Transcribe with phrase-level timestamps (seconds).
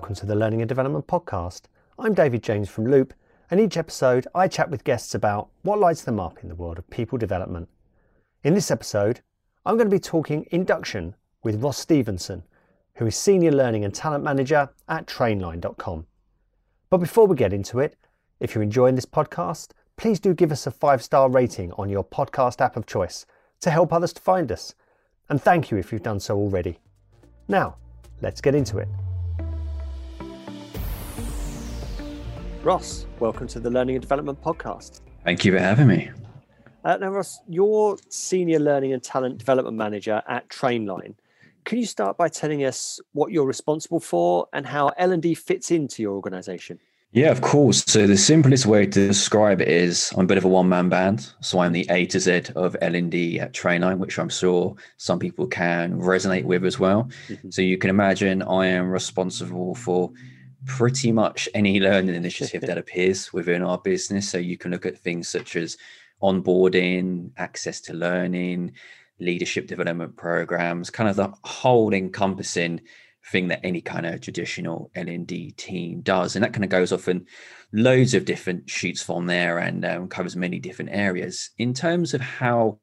[0.00, 1.64] welcome to the Learning and Development Podcast.
[1.98, 3.10] I'm David James from Looop,
[3.50, 6.78] and each episode I chat with guests about what lights them up in the world
[6.78, 7.68] of people development.
[8.42, 9.20] In this episode,
[9.66, 12.44] I'm going to be talking induction with Ross Stevenson,
[12.94, 16.06] who is Senior Learning and Talent Manager at Trainline.com.
[16.88, 17.98] But before we get into it,
[18.40, 22.04] if you're enjoying this podcast, please do give us a five star rating on your
[22.04, 23.26] podcast app of choice
[23.60, 24.74] to help others to find us.
[25.28, 26.78] And thank you if you've done so already.
[27.48, 27.76] Now,
[28.22, 28.88] let's get into it.
[32.62, 35.00] Ross, welcome to the Learning and Development Podcast.
[35.24, 36.10] Thank you for having me.
[36.84, 41.14] Uh, now, Ross, you're Senior Learning and Talent Development Manager at Trainline.
[41.64, 46.02] Can you start by telling us what you're responsible for and how L&D fits into
[46.02, 46.78] your organisation?
[47.12, 47.82] Yeah, of course.
[47.86, 51.32] So the simplest way to describe it is I'm a bit of a one-man band.
[51.40, 55.46] So I'm the A to Z of L&D at Trainline, which I'm sure some people
[55.46, 57.08] can resonate with as well.
[57.28, 57.50] Mm-hmm.
[57.50, 60.12] So you can imagine I am responsible for
[60.66, 64.28] pretty much any learning initiative that appears within our business.
[64.28, 65.76] So you can look at things such as
[66.22, 68.72] onboarding, access to learning,
[69.18, 72.80] leadership development programs, kind of the whole encompassing
[73.30, 76.34] thing that any kind of traditional L&D team does.
[76.34, 77.26] And that kind of goes off in
[77.72, 81.50] loads of different shoots from there and um, covers many different areas.
[81.58, 82.78] In terms of how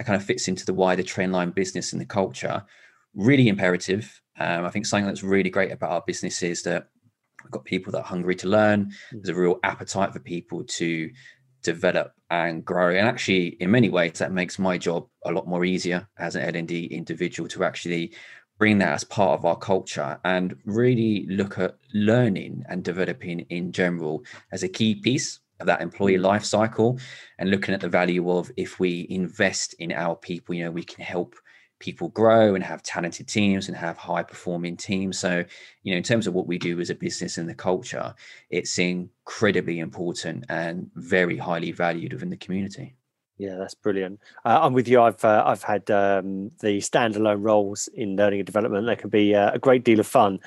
[0.00, 2.64] that kind of fits into the wider Trainline business and the culture,
[3.14, 4.22] really imperative.
[4.38, 6.88] Um, I think something that's really great about our business is that
[7.42, 8.86] We've got people that are hungry to learn.
[8.86, 9.22] Mm.
[9.22, 11.10] There's a real appetite for people to
[11.62, 12.90] develop and grow.
[12.90, 16.54] And actually, in many ways, that makes my job a lot more easier as an
[16.54, 18.12] L&D individual to actually
[18.58, 23.72] bring that as part of our culture and really look at learning and developing in
[23.72, 26.22] general as a key piece of that employee mm.
[26.22, 26.98] life cycle
[27.38, 30.84] and looking at the value of if we invest in our people, you know, we
[30.84, 31.34] can help
[31.80, 35.18] people grow and have talented teams and have high performing teams.
[35.18, 35.44] So,
[35.82, 38.14] you know, in terms of what we do as a business and the culture,
[38.50, 42.94] it's incredibly important and very highly valued within the community.
[43.38, 44.20] Yeah, that's brilliant.
[44.44, 45.00] Uh, I'm with you.
[45.00, 48.86] I've uh, I've had um, the standalone roles in learning and development.
[48.86, 50.40] They can be uh, a great deal of fun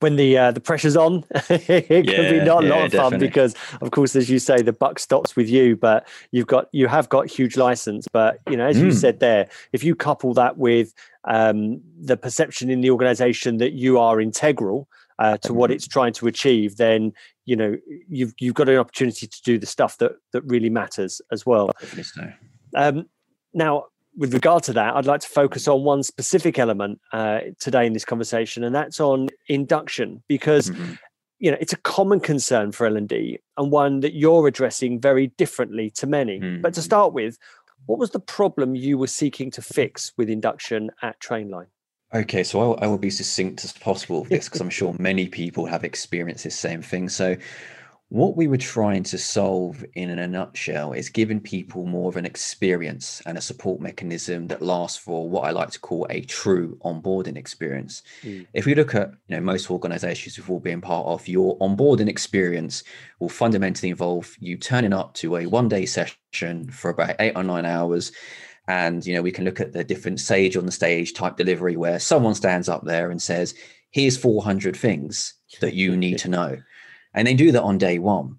[0.00, 2.90] when the uh, the pressure's on, it can yeah, be not a yeah, lot of
[2.92, 3.10] definitely.
[3.10, 5.76] fun because, of course, as you say, the buck stops with you.
[5.76, 8.06] But you've got you have got huge license.
[8.12, 8.84] But you know, as mm.
[8.84, 10.94] you said there, if you couple that with
[11.24, 14.88] um, the perception in the organisation that you are integral
[15.18, 17.12] uh, to what it's trying to achieve, then
[17.44, 17.76] you know
[18.08, 21.70] you've you've got an opportunity to do the stuff that that really matters as well.
[22.74, 23.06] Um,
[23.54, 23.86] now,
[24.18, 27.92] with regard to that, I'd like to focus on one specific element uh, today in
[27.92, 30.94] this conversation, and that's on induction, because mm-hmm.
[31.38, 35.00] you know it's a common concern for L and D, and one that you're addressing
[35.00, 36.40] very differently to many.
[36.40, 36.62] Mm-hmm.
[36.62, 36.84] But to mm-hmm.
[36.84, 37.38] start with,
[37.86, 41.68] what was the problem you were seeking to fix with induction at Trainline?
[42.12, 44.96] Okay, so I will, I will be succinct as possible with this because I'm sure
[44.98, 47.08] many people have experienced this same thing.
[47.08, 47.36] So,
[48.10, 52.24] what we were trying to solve in a nutshell is giving people more of an
[52.24, 56.78] experience and a support mechanism that lasts for what I like to call a true
[56.82, 58.02] onboarding experience.
[58.22, 58.46] Mm.
[58.54, 62.08] If we look at you know most organizations who've all been part of your onboarding
[62.08, 62.82] experience
[63.20, 67.42] will fundamentally involve you turning up to a one day session for about eight or
[67.42, 68.10] nine hours
[68.68, 71.76] and you know we can look at the different sage on the stage type delivery
[71.76, 73.54] where someone stands up there and says
[73.90, 76.56] here's 400 things that you need to know
[77.18, 78.36] and they do that on day one.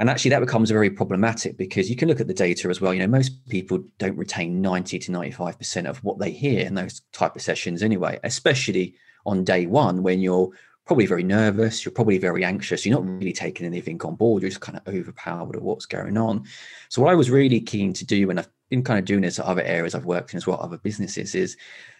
[0.00, 2.92] And actually, that becomes very problematic because you can look at the data as well.
[2.92, 7.02] You know, most people don't retain 90 to 95% of what they hear in those
[7.12, 8.96] type of sessions anyway, especially
[9.26, 10.50] on day one when you're
[10.86, 14.50] probably very nervous, you're probably very anxious, you're not really taking anything on board, you're
[14.50, 16.44] just kind of overpowered at what's going on.
[16.88, 19.38] So, what I was really keen to do, and I've been kind of doing this
[19.38, 21.56] at other areas I've worked in as well, other businesses, is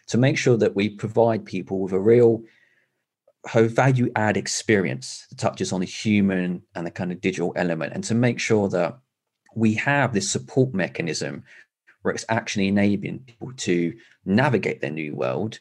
[0.08, 2.42] to make sure that we provide people with a real
[3.46, 8.04] her value add experience touches on the human and the kind of digital element and
[8.04, 8.98] to make sure that
[9.54, 11.44] we have this support mechanism
[12.02, 13.94] where it's actually enabling people to
[14.24, 15.58] navigate their new world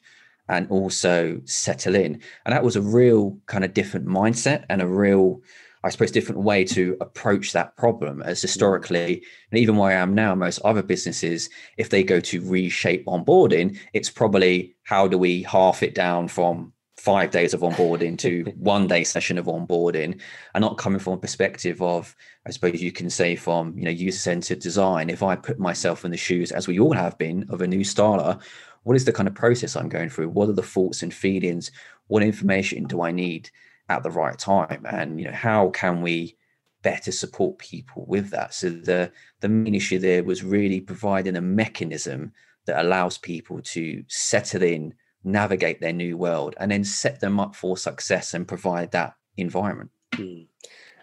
[0.50, 2.22] and also settle in.
[2.46, 5.42] And that was a real kind of different mindset and a real
[5.86, 9.22] i suppose different way to approach that problem as historically
[9.52, 13.78] and even where i am now most other businesses if they go to reshape onboarding
[13.92, 16.73] it's probably how do we half it down from
[17.04, 20.20] five days of onboarding to one day session of onboarding
[20.54, 22.16] and not coming from a perspective of
[22.48, 26.06] i suppose you can say from you know user centered design if i put myself
[26.06, 28.40] in the shoes as we all have been of a new starter
[28.84, 30.30] what is the kind of process i'm going through?
[30.30, 31.72] What are the thoughts and feelings?
[32.08, 33.50] What information do i need
[33.90, 34.86] at the right time?
[34.86, 36.38] And you know how can we
[36.82, 38.54] better support people with that?
[38.54, 42.34] So the the main issue there was really providing a mechanism
[42.66, 44.94] that allows people to settle in
[45.24, 49.92] navigate their new world and then set them up for success and provide that environment.
[50.14, 50.48] Mm.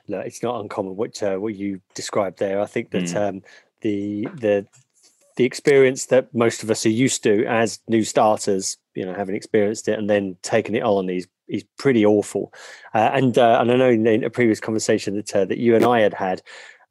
[0.09, 2.61] No, it's not uncommon what uh, what you described there.
[2.61, 3.17] I think that mm.
[3.17, 3.43] um,
[3.81, 4.67] the the
[5.37, 9.35] the experience that most of us are used to as new starters, you know, having
[9.35, 12.53] experienced it and then taking it on is is pretty awful.
[12.95, 15.85] Uh, and uh, and I know in a previous conversation that uh, that you and
[15.85, 16.43] I had had,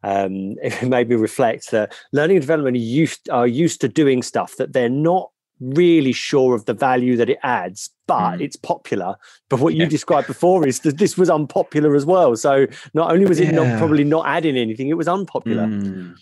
[0.03, 4.23] um, it made me reflect that learning and development are used are used to doing
[4.23, 8.41] stuff that they're not really sure of the value that it adds, but mm.
[8.41, 9.15] it's popular.
[9.49, 12.35] But what you described before is that this was unpopular as well.
[12.35, 13.63] So not only was it yeah.
[13.63, 15.65] not probably not adding anything, it was unpopular.
[15.65, 16.15] Mm.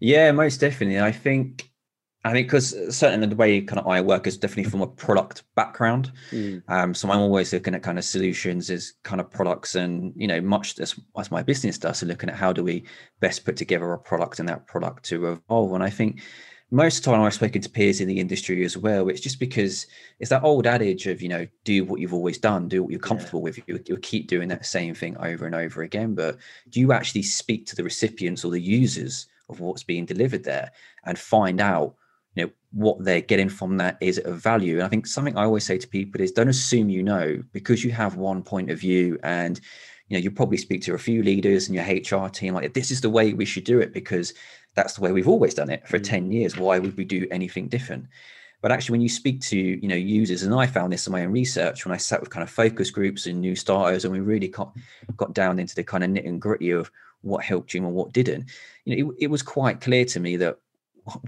[0.00, 1.00] Yeah, most definitely.
[1.00, 1.70] I think
[2.26, 5.44] I think because certainly the way kind of I work is definitely from a product
[5.56, 6.10] background.
[6.30, 6.62] Mm.
[6.68, 10.26] Um, so I'm always looking at kind of solutions as kind of products and, you
[10.26, 11.98] know, much as, as my business does.
[11.98, 12.86] So looking at how do we
[13.20, 15.74] best put together a product and that product to evolve.
[15.74, 16.22] And I think
[16.74, 19.08] most of the time I've spoken to peers in the industry as well.
[19.08, 19.86] It's just because
[20.18, 22.98] it's that old adage of, you know, do what you've always done, do what you're
[22.98, 23.44] comfortable yeah.
[23.44, 23.68] with.
[23.68, 26.16] You, you'll keep doing that same thing over and over again.
[26.16, 26.38] But
[26.70, 30.72] do you actually speak to the recipients or the users of what's being delivered there
[31.04, 31.94] and find out
[32.34, 35.44] you know what they're getting from that is of value and i think something i
[35.44, 38.80] always say to people is don't assume you know because you have one point of
[38.80, 39.60] view and
[40.08, 42.90] you know you probably speak to a few leaders and your hr team like this
[42.90, 44.32] is the way we should do it because
[44.74, 46.04] that's the way we've always done it for mm.
[46.04, 48.06] 10 years why would we do anything different
[48.60, 51.24] but actually when you speak to you know users and i found this in my
[51.24, 54.20] own research when i sat with kind of focus groups and new starters and we
[54.20, 54.72] really got,
[55.16, 56.90] got down into the kind of nit and gritty of
[57.22, 58.44] what helped you and what didn't
[58.84, 60.58] you know it, it was quite clear to me that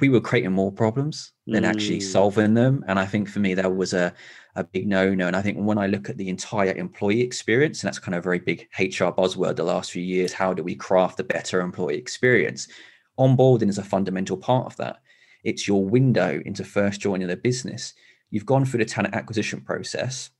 [0.00, 1.68] we were creating more problems than mm.
[1.68, 2.84] actually solving them.
[2.88, 4.12] And I think for me, that was a,
[4.54, 5.26] a big no no.
[5.26, 8.20] And I think when I look at the entire employee experience, and that's kind of
[8.20, 11.60] a very big HR buzzword the last few years, how do we craft a better
[11.60, 12.68] employee experience?
[13.18, 15.00] Onboarding is a fundamental part of that.
[15.44, 17.94] It's your window into first joining the business.
[18.30, 20.30] You've gone through the talent acquisition process,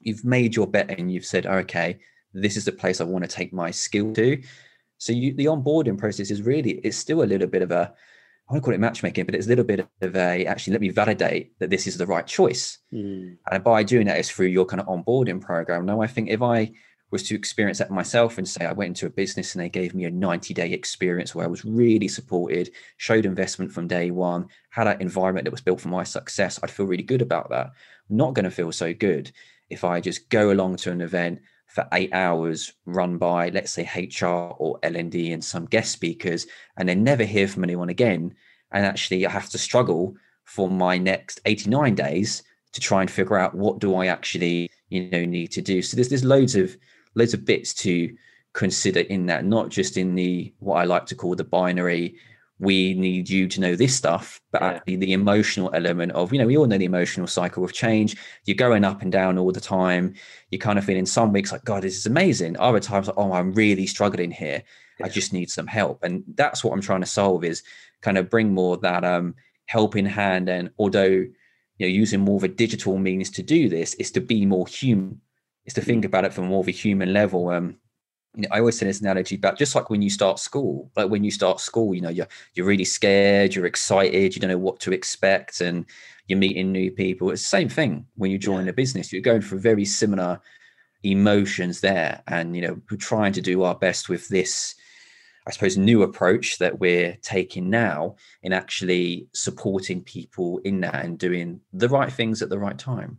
[0.00, 1.98] you've made your bet, and you've said, okay,
[2.34, 4.42] this is the place I want to take my skill to.
[4.98, 7.94] So you, the onboarding process is really, it's still a little bit of a,
[8.48, 10.80] I want to call it matchmaking, but it's a little bit of a actually let
[10.80, 12.78] me validate that this is the right choice.
[12.92, 13.36] Mm.
[13.50, 15.86] And by doing that is through your kind of onboarding program.
[15.86, 16.72] Now, I think if I
[17.10, 19.94] was to experience that myself and say I went into a business and they gave
[19.94, 24.48] me a 90 day experience where I was really supported, showed investment from day one,
[24.70, 27.72] had an environment that was built for my success, I'd feel really good about that.
[28.10, 29.30] I'm not going to feel so good
[29.70, 33.84] if I just go along to an event for eight hours run by let's say
[33.84, 36.46] hr or lnd and some guest speakers
[36.78, 38.34] and then never hear from anyone again.
[38.70, 43.38] And actually i have to struggle for my next 89 days to try and figure
[43.38, 45.82] out what do i actually you know need to do.
[45.82, 46.76] So there's there's loads of
[47.18, 48.14] loads of bits to
[48.54, 52.16] consider in that not just in the what i like to call the binary
[52.60, 54.68] we need you to know this stuff but yeah.
[54.68, 58.16] actually the emotional element of you know we all know the emotional cycle of change.
[58.44, 60.14] You're going up and down all the time.
[60.50, 62.56] You're kind of feel in some weeks like god this is amazing.
[62.58, 64.62] Other times like oh i'm really struggling here.
[64.98, 65.06] Yeah.
[65.06, 66.02] i just need some help.
[66.02, 67.62] And that's what i'm trying to solve is
[68.00, 69.34] kind of bring more that um
[69.66, 70.48] helping hand.
[70.48, 71.32] And although you
[71.80, 75.20] know using more of a digital means to do this is to be more human
[75.68, 76.06] is to think mm.
[76.06, 77.76] about it from more of a human level um
[78.34, 81.10] you know, I always say this analogy, but just like when you start school, like
[81.10, 84.58] when you start school, you know, you're you're really scared, you're excited, you don't know
[84.58, 85.86] what to expect, and
[86.26, 87.30] you're meeting new people.
[87.30, 88.70] It's the same thing when you join yeah.
[88.70, 89.12] a business.
[89.12, 90.40] You're going through very similar
[91.02, 94.74] emotions there, and you know, we're trying to do our best with this.
[95.46, 101.18] I suppose new approach that we're taking now in actually supporting people in that and
[101.18, 103.18] doing the right things at the right time.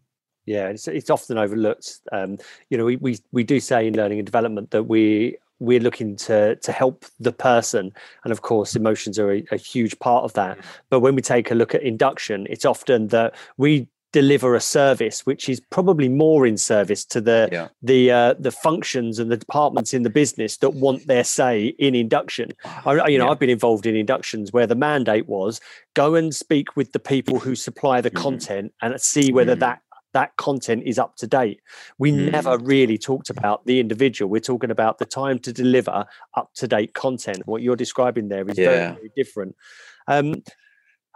[0.49, 1.99] Yeah, it's, it's often overlooked.
[2.11, 2.39] Um,
[2.71, 6.15] you know, we, we we do say in learning and development that we we're looking
[6.15, 10.33] to to help the person, and of course, emotions are a, a huge part of
[10.33, 10.57] that.
[10.89, 15.23] But when we take a look at induction, it's often that we deliver a service
[15.23, 17.67] which is probably more in service to the yeah.
[17.83, 21.93] the uh, the functions and the departments in the business that want their say in
[21.93, 22.51] induction.
[22.65, 23.29] I, you know, yeah.
[23.29, 25.61] I've been involved in inductions where the mandate was
[25.93, 28.23] go and speak with the people who supply the mm-hmm.
[28.23, 29.59] content and see whether mm-hmm.
[29.59, 29.81] that
[30.13, 31.61] that content is up to date.
[31.97, 32.31] We mm.
[32.31, 34.29] never really talked about the individual.
[34.29, 37.43] We're talking about the time to deliver up to date content.
[37.45, 38.65] What you're describing there is yeah.
[38.65, 39.55] very, very, different.
[40.07, 40.43] Um,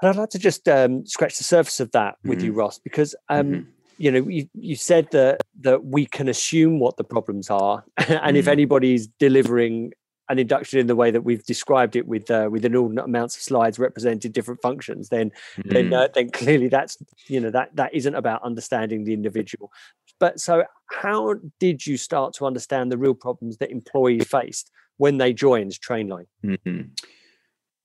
[0.01, 2.45] and I'd like to just um, scratch the surface of that with mm.
[2.45, 3.69] you, Ross, because um, mm-hmm.
[3.97, 8.35] you know you, you said that that we can assume what the problems are, and
[8.35, 8.39] mm.
[8.39, 9.93] if anybody's delivering
[10.33, 13.41] an induction in the way that we've described it with uh, with inordinate amounts of
[13.41, 15.71] slides representing different functions then mm.
[15.71, 16.97] then uh, then clearly that's
[17.27, 19.71] you know that that isn't about understanding the individual
[20.19, 25.17] but so how did you start to understand the real problems that employees faced when
[25.17, 26.81] they joined trainline mm-hmm.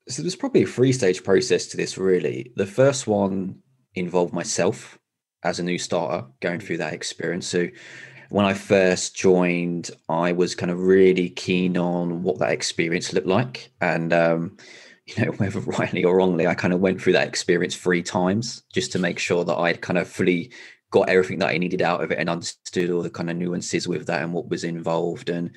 [0.09, 3.55] so there's probably a three stage process to this really the first one
[3.95, 4.99] involved myself
[5.43, 7.47] as a new starter going through that experience.
[7.47, 7.67] So
[8.29, 13.27] when I first joined, I was kind of really keen on what that experience looked
[13.27, 13.71] like.
[13.81, 14.57] And, um,
[15.05, 18.63] you know, whether rightly or wrongly, I kind of went through that experience three times
[18.73, 20.51] just to make sure that I'd kind of fully
[20.91, 23.87] got everything that I needed out of it and understood all the kind of nuances
[23.87, 25.29] with that and what was involved.
[25.29, 25.51] And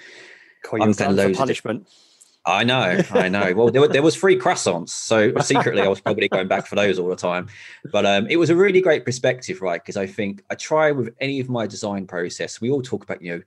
[0.62, 1.82] Call you loads punishment.
[1.82, 1.94] Of,
[2.44, 3.52] I know, I know.
[3.54, 6.98] Well, there, there was free croissants, so secretly I was probably going back for those
[6.98, 7.48] all the time.
[7.92, 9.80] But um, it was a really great perspective, right?
[9.80, 12.60] Because I think I try with any of my design process.
[12.60, 13.42] We all talk about, you know,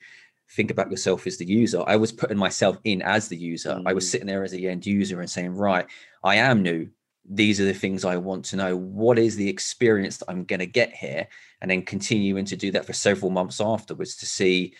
[0.51, 1.83] think about yourself as the user.
[1.85, 3.71] I was putting myself in as the user.
[3.71, 3.83] Mm.
[3.85, 4.09] I was mm.
[4.11, 5.85] sitting there as the end user and saying, right,
[6.23, 6.89] I am new.
[7.27, 8.77] These are the things I want to know.
[8.77, 11.27] What is the experience that I'm going to get here?
[11.61, 14.73] And then continuing to do that for several months afterwards to see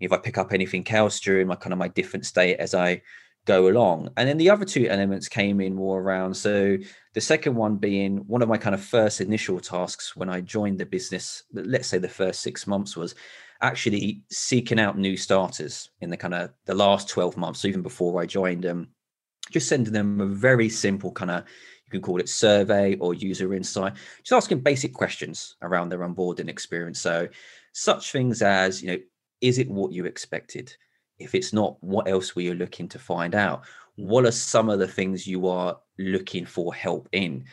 [0.00, 3.02] if I pick up anything else during my kind of my different state as I
[3.44, 4.08] go along.
[4.16, 6.34] And then the other two elements came in more around.
[6.34, 6.76] So
[7.14, 10.78] the second one being one of my kind of first initial tasks when I joined
[10.78, 13.14] the business, let's say the first six months was
[13.60, 18.20] actually seeking out new starters in the kind of the last 12 months, even before
[18.20, 18.88] I joined them,
[19.50, 21.44] just sending them a very simple kind of
[21.92, 26.48] you can call it survey or user insight, just asking basic questions around their onboarding
[26.48, 26.98] experience.
[26.98, 27.28] So
[27.72, 28.98] such things as, you know,
[29.42, 30.74] is it what you expected?
[31.22, 33.64] If it's not, what else were you looking to find out?
[33.96, 37.44] What are some of the things you are looking for help in?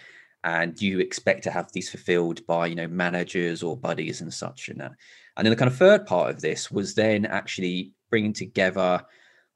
[0.43, 4.33] And do you expect to have these fulfilled by, you know, managers or buddies and
[4.33, 4.93] such and that?
[5.35, 9.05] And then the kind of third part of this was then actually bringing together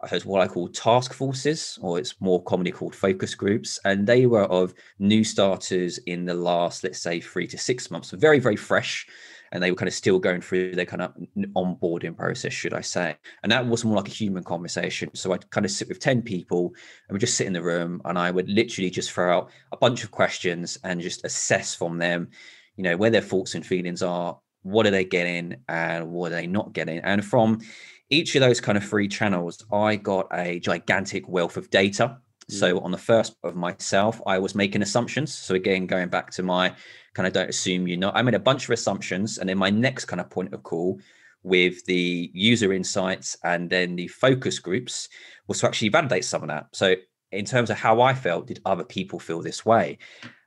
[0.04, 3.80] I suppose what I call task forces, or it's more commonly called focus groups.
[3.86, 8.12] And they were of new starters in the last, let's say, three to six months,
[8.12, 9.08] very, very fresh
[9.54, 11.14] and they were kind of still going through their kind of
[11.56, 13.16] onboarding process, should I say.
[13.44, 15.12] And that was more like a human conversation.
[15.14, 16.74] So I'd kind of sit with 10 people
[17.08, 19.78] and we'd just sit in the room and I would literally just throw out a
[19.78, 22.30] bunch of questions and just assess from them,
[22.78, 26.36] you know, where their thoughts and feelings are, what are they getting and what are
[26.36, 26.98] they not getting.
[27.00, 27.62] And from
[28.10, 32.18] each of those kind of free channels, I got a gigantic wealth of data.
[32.50, 32.84] So mm.
[32.84, 35.34] on the first of myself, I was making assumptions.
[35.34, 36.74] So again, going back to my
[37.14, 38.12] kind of don't assume you know.
[38.14, 41.00] I made a bunch of assumptions, and then my next kind of point of call
[41.44, 45.10] with the user insights and then the focus groups
[45.48, 46.68] was to actually validate some of that.
[46.72, 46.96] So
[47.34, 49.98] in terms of how I felt, did other people feel this way?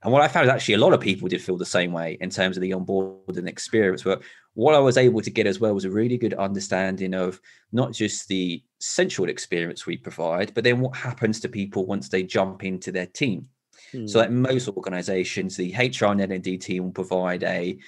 [0.03, 2.17] And what I found is actually a lot of people did feel the same way
[2.21, 4.05] in terms of the onboarding experience.
[4.05, 4.23] But
[4.57, 7.39] what I was able to get as well was a really good understanding of
[7.73, 12.23] not just the central experience we provide, but then what happens to people once they
[12.23, 13.51] jump into their team.
[13.93, 14.07] So, hmm.
[14.15, 17.79] like most organizations, the HR and L&D team will provide a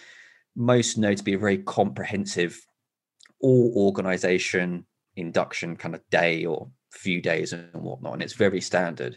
[0.56, 2.60] most notably a very comprehensive
[3.40, 4.84] all organization
[5.16, 8.12] induction kind of day or few days and whatnot.
[8.12, 9.16] And it's very standard.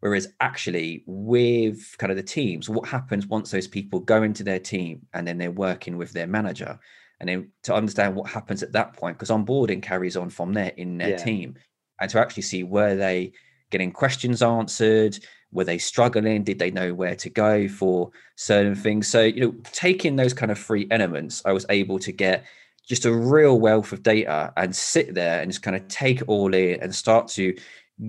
[0.00, 4.60] Whereas actually, with kind of the teams, what happens once those people go into their
[4.60, 6.78] team and then they're working with their manager,
[7.20, 10.72] and then to understand what happens at that point, because onboarding carries on from there
[10.76, 11.16] in their yeah.
[11.16, 11.54] team,
[12.00, 13.32] and to actually see where they
[13.70, 15.18] getting questions answered,
[15.50, 19.54] were they struggling did they know where to go for certain things so you know
[19.72, 22.44] taking those kind of free elements i was able to get
[22.86, 26.28] just a real wealth of data and sit there and just kind of take it
[26.28, 27.54] all in and start to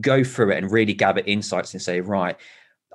[0.02, 2.38] go through it and really gather insights and say right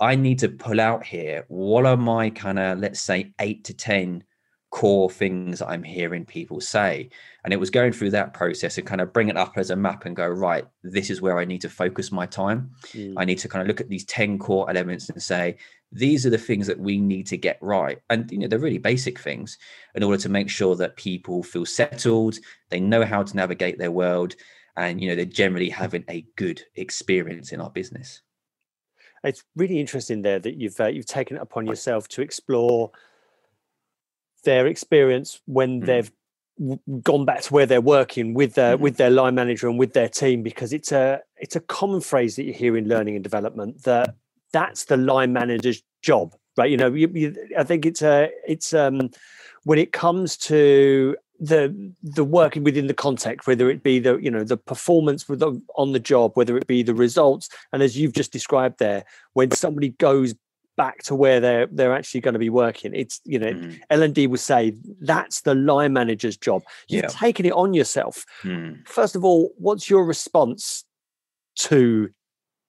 [0.00, 3.74] i need to pull out here what are my kind of let's say eight to
[3.74, 4.22] ten
[4.74, 7.08] core things I'm hearing people say.
[7.44, 9.76] And it was going through that process and kind of bring it up as a
[9.76, 12.72] map and go, right, this is where I need to focus my time.
[12.86, 13.14] Mm.
[13.16, 15.58] I need to kind of look at these 10 core elements and say,
[15.92, 18.00] these are the things that we need to get right.
[18.10, 19.58] And, you know, they're really basic things
[19.94, 23.92] in order to make sure that people feel settled, they know how to navigate their
[23.92, 24.34] world,
[24.76, 28.22] and, you know, they're generally having a good experience in our business.
[29.22, 32.90] It's really interesting there that you've uh, you've taken it upon yourself to explore
[34.44, 35.86] their experience when mm.
[35.86, 36.12] they've
[37.02, 38.80] gone back to where they're working with their mm.
[38.80, 42.36] with their line manager and with their team because it's a it's a common phrase
[42.36, 44.14] that you hear in learning and development that
[44.52, 48.72] that's the line manager's job right you know you, you, i think it's a it's
[48.72, 49.10] um
[49.64, 54.30] when it comes to the the working within the context whether it be the you
[54.30, 57.98] know the performance with the, on the job whether it be the results and as
[57.98, 60.34] you've just described there when somebody goes
[60.76, 62.92] back to where they're they're actually going to be working.
[62.94, 63.80] It's you know mm.
[63.90, 66.62] L and D would say that's the line manager's job.
[66.88, 67.08] You've yeah.
[67.08, 68.24] taken it on yourself.
[68.42, 68.86] Mm.
[68.86, 70.84] First of all, what's your response
[71.56, 72.10] to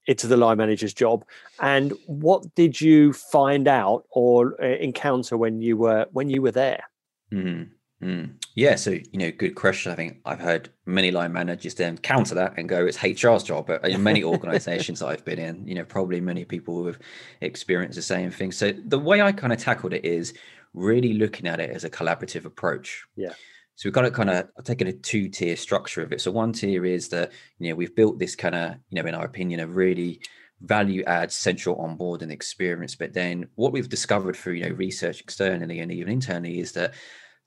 [0.08, 1.26] it's the line manager's job,
[1.60, 6.52] and what did you find out or uh, encounter when you were when you were
[6.52, 6.84] there?
[7.32, 7.70] Mm.
[8.06, 8.36] Mm.
[8.54, 9.92] Yeah, so you know, good question.
[9.92, 13.66] I think I've heard many line managers then counter that and go, "It's HR's job."
[13.66, 17.00] But in many organisations I've been in, you know, probably many people have
[17.42, 18.52] experienced the same thing.
[18.52, 20.36] So the way I kind of tackled it is
[20.76, 23.04] really looking at it as a collaborative approach.
[23.16, 23.34] Yeah.
[23.74, 26.22] So we've got to kind of taken a two tier structure of it.
[26.22, 29.16] So one tier is that you know we've built this kind of you know in
[29.16, 30.22] our opinion a really
[30.62, 32.96] value add central onboarding experience.
[32.96, 36.94] But then what we've discovered through you know research externally and even internally is that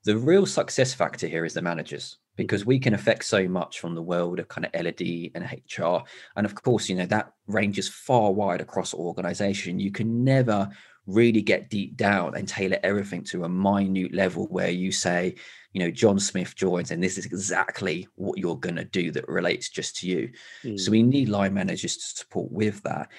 [0.09, 3.95] the real success factor here is the managers because we can affect so much from
[3.95, 5.99] the world of kind of L&D and HR.
[6.35, 9.79] And of course, you know, that ranges far wide across organization.
[9.79, 10.71] You can never
[11.07, 15.35] really get deep down and tailor everything to a minute level where you say,
[15.75, 19.29] you know, John Smith joins and this is exactly what you're going to do that
[19.29, 20.31] relates just to you.
[20.65, 20.81] Mm.
[20.81, 23.11] So we need line managers to support with that.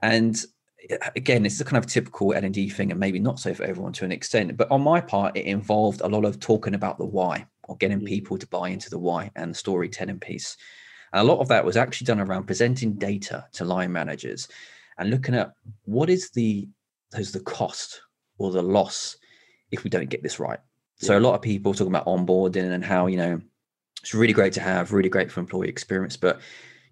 [0.00, 0.42] And
[1.16, 3.92] again, this is a kind of typical L&D thing and maybe not so for everyone
[3.94, 7.04] to an extent, but on my part, it involved a lot of talking about the
[7.04, 8.06] why or getting mm.
[8.06, 10.56] people to buy into the why and the storytelling piece.
[11.12, 14.48] And a lot of that was actually done around presenting data to line managers
[14.98, 15.52] and looking at
[15.84, 16.68] what is the
[17.12, 18.02] there's the cost
[18.36, 19.16] or the loss
[19.70, 20.58] if we don't get this right.
[20.96, 23.40] So a lot of people talking about onboarding and how you know
[24.02, 26.40] it's really great to have, really great for employee experience, but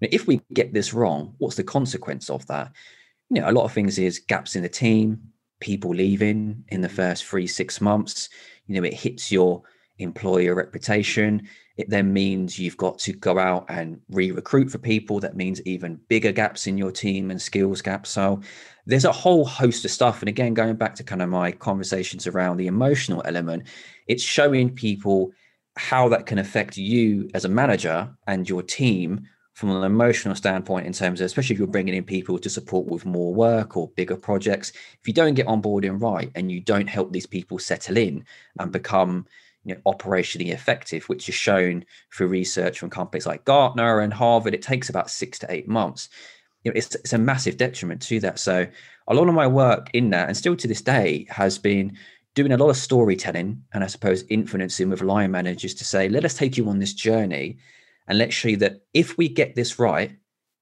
[0.01, 2.73] you know, if we get this wrong, what's the consequence of that?
[3.31, 5.21] You know, a lot of things is gaps in the team,
[5.61, 8.29] people leaving in the first three six months.
[8.67, 9.63] You know, it hits your
[9.99, 11.49] employer reputation.
[11.77, 15.21] It then means you've got to go out and re recruit for people.
[15.21, 18.11] That means even bigger gaps in your team and skills gaps.
[18.11, 18.41] So
[18.87, 20.21] there's a whole host of stuff.
[20.21, 23.65] And again, going back to kind of my conversations around the emotional element,
[24.07, 25.33] it's showing people
[25.77, 29.27] how that can affect you as a manager and your team
[29.57, 32.87] from an emotional standpoint in terms of especially if you're bringing in people to support
[32.87, 36.53] with more work or bigger projects if you don't get on board and right and
[36.53, 38.23] you don't help these people settle in
[38.61, 39.27] and become
[39.65, 41.85] you know, operationally effective, which is shown
[42.15, 44.55] through research from companies like Gartner and Harvard.
[44.55, 46.11] It takes about six to eight months.
[46.63, 48.39] You know, it's, it's a massive detriment to that.
[48.39, 48.67] So
[49.09, 51.97] a lot of my work in that, and still to this day, has been
[52.37, 56.25] doing a lot of storytelling and I suppose influencing with line managers to say, let
[56.25, 57.57] us take you on this journey
[58.09, 60.17] and let's show you that if we get this right,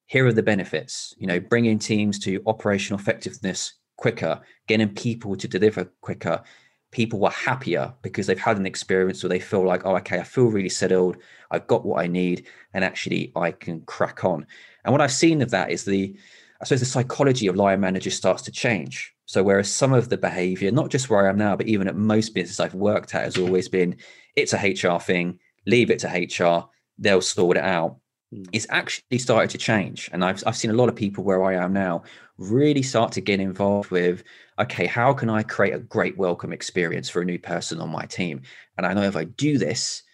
[0.06, 1.14] here are the benefits.
[1.18, 6.42] You know, bringing teams to operational effectiveness quicker, getting people to deliver quicker,
[6.90, 10.22] people were happier because they've had an experience where they feel like, oh, okay, I
[10.22, 11.16] feel really settled.
[11.50, 14.46] I've got what I need, and actually I can crack on.
[14.84, 16.16] And what I've seen of that is the,
[16.60, 19.12] I suppose, the psychology of line managers starts to change.
[19.26, 21.96] So whereas some of the behavior, not just where I am now, but even at
[21.96, 23.96] most businesses I've worked at, has always been,
[24.36, 27.96] it's a HR thing, leave it to HR, they'll sort it out.
[28.32, 28.48] Mm.
[28.52, 30.10] It's actually started to change.
[30.12, 32.02] And I've, I've seen a lot of people where I am now
[32.38, 34.24] really start to get involved with
[34.58, 38.04] okay, how can I create a great welcome experience for a new person on my
[38.04, 38.42] team?
[38.78, 40.04] And I know if I do this,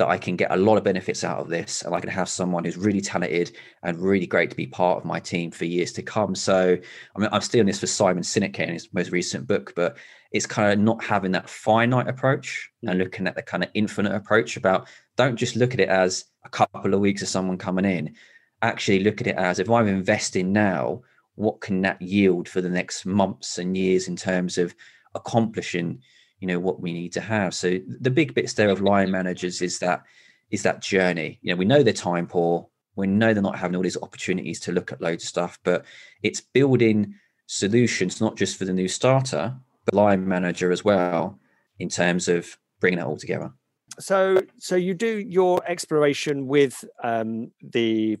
[0.00, 2.26] that I can get a lot of benefits out of this and I can have
[2.26, 5.92] someone who's really talented and really great to be part of my team for years
[5.92, 6.34] to come.
[6.34, 6.78] So
[7.14, 9.98] I mean I'm stealing this for Simon Sinek in his most recent book, but
[10.32, 13.02] it's kind of not having that finite approach and mm.
[13.02, 16.48] looking at the kind of infinite approach about don't just look at it as a
[16.48, 18.14] couple of weeks of someone coming in.
[18.62, 21.02] Actually look at it as if I'm investing now,
[21.34, 24.74] what can that yield for the next months and years in terms of
[25.14, 26.00] accomplishing
[26.38, 29.62] you know what we need to have so the big bits there of line managers
[29.62, 30.02] is that
[30.50, 32.66] is that journey you know we know they're time poor
[32.96, 35.84] we know they're not having all these opportunities to look at loads of stuff but
[36.22, 37.14] it's building
[37.46, 39.54] solutions not just for the new starter
[39.90, 41.38] but line manager as well
[41.78, 43.52] in terms of bringing it all together
[43.98, 48.16] so so you do your exploration with um, the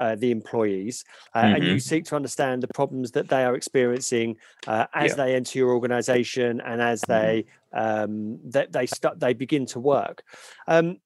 [0.00, 1.54] uh, the employees uh, mm-hmm.
[1.54, 1.78] and you mm-hmm.
[1.78, 5.16] seek to understand the problems that they are experiencing uh, as yeah.
[5.16, 7.12] they enter your organization and as mm-hmm.
[7.12, 10.22] they um, that they start they begin to work
[10.66, 10.96] um,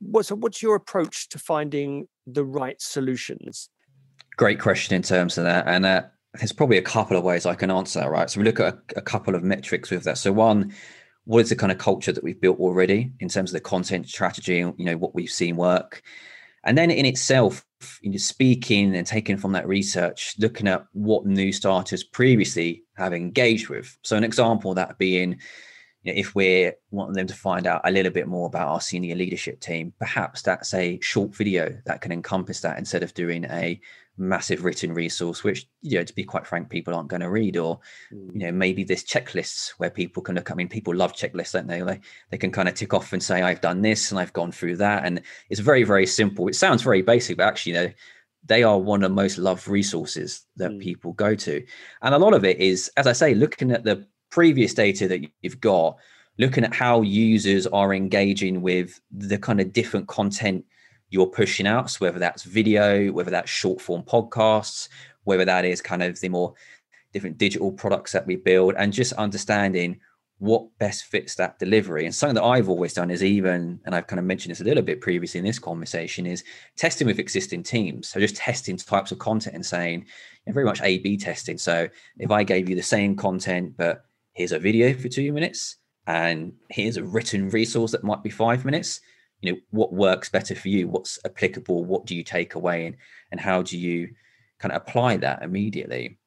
[0.00, 3.70] what's what's your approach to finding the right solutions
[4.36, 6.02] great question in terms of that and uh,
[6.38, 8.30] there's probably a couple of ways i can answer that right?
[8.30, 10.18] So we look at a, a couple of metrics with that.
[10.18, 10.72] So one
[11.26, 14.08] what is the kind of culture that we've built already in terms of the content
[14.08, 16.02] strategy you know what we've seen work?
[16.64, 17.64] And then in itself
[18.02, 23.12] you know, speaking and taking from that research, looking at what new starters previously have
[23.12, 23.96] engaged with.
[24.02, 25.38] So an example that being,
[26.02, 28.80] you know, if we're wanting them to find out a little bit more about our
[28.80, 33.44] senior leadership team, perhaps that's a short video that can encompass that instead of doing
[33.44, 33.80] a
[34.16, 37.56] massive written resource, which, you know, to be quite frank, people aren't going to read.
[37.56, 37.80] Or,
[38.12, 38.32] mm.
[38.32, 40.50] you know, maybe there's checklists where people can look.
[40.50, 41.80] I mean, people love checklists, don't they?
[41.80, 42.00] They,
[42.30, 44.76] they can kind of tick off and say, I've done this and I've gone through
[44.76, 45.04] that.
[45.04, 46.48] And it's very, very simple.
[46.48, 47.92] It sounds very basic, but actually, you know,
[48.46, 50.80] they are one of the most loved resources that mm.
[50.80, 51.64] people go to.
[52.02, 55.20] And a lot of it is, as I say, looking at the previous data that
[55.42, 55.96] you've got,
[56.38, 60.64] looking at how users are engaging with the kind of different content
[61.14, 61.88] you're pushing out.
[61.88, 64.88] So whether that's video, whether that's short form podcasts,
[65.22, 66.54] whether that is kind of the more
[67.12, 70.00] different digital products that we build, and just understanding
[70.38, 72.04] what best fits that delivery.
[72.04, 74.64] And something that I've always done is even, and I've kind of mentioned this a
[74.64, 76.42] little bit previously in this conversation, is
[76.76, 78.08] testing with existing teams.
[78.08, 80.06] So just testing types of content and saying,
[80.48, 81.56] very much A B testing.
[81.56, 85.76] So if I gave you the same content, but here's a video for two minutes
[86.08, 89.00] and here's a written resource that might be five minutes,
[89.44, 90.88] you know, what works better for you?
[90.88, 91.84] What's applicable?
[91.84, 92.86] What do you take away?
[92.86, 92.96] And,
[93.30, 94.14] and how do you
[94.58, 96.18] kind of apply that immediately?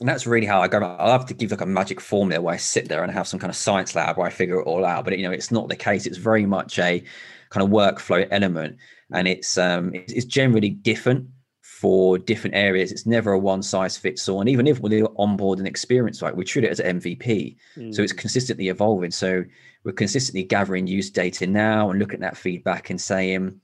[0.00, 0.78] and that's really how I go.
[0.78, 3.38] I'll have to give like a magic formula where I sit there and have some
[3.38, 5.04] kind of science lab where I figure it all out.
[5.04, 6.06] But you know, it's not the case.
[6.06, 7.04] It's very much a
[7.50, 8.78] kind of workflow element,
[9.12, 11.28] and it's um, it's generally different
[11.70, 12.90] for different areas.
[12.92, 14.40] It's never a one size fits all.
[14.40, 17.56] And even if we're an experience, right, we treat it as an MVP.
[17.76, 17.94] Mm.
[17.94, 18.18] So it's mm.
[18.18, 19.12] consistently evolving.
[19.12, 19.44] So
[19.84, 23.60] we're consistently gathering use data now and looking at that feedback and saying,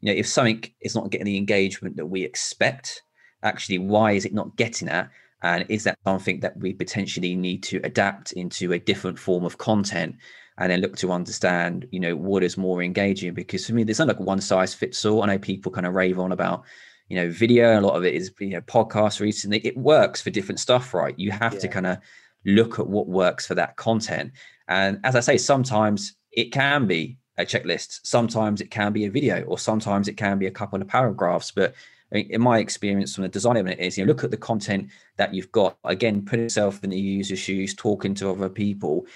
[0.00, 3.02] you know, if something is not getting the engagement that we expect,
[3.42, 5.10] actually, why is it not getting that?
[5.42, 9.58] And is that something that we potentially need to adapt into a different form of
[9.58, 10.16] content
[10.58, 13.34] and then look to understand, you know, what is more engaging?
[13.34, 15.22] Because for me, there's not like one size fits all.
[15.22, 16.64] I know people kind of rave on about,
[17.08, 17.78] you know, video.
[17.78, 19.58] A lot of it is, you know, podcasts recently.
[19.58, 21.18] It works for different stuff, right?
[21.18, 21.60] You have yeah.
[21.60, 21.98] to kind of
[22.44, 24.32] look at what works for that content.
[24.68, 29.10] And as I say, sometimes it can be a checklist, sometimes it can be a
[29.10, 31.50] video, or sometimes it can be a couple of paragraphs.
[31.50, 31.74] But
[32.10, 35.34] in my experience from the design element is you know look at the content that
[35.34, 39.06] you've got again put yourself in the user's shoes talking to other people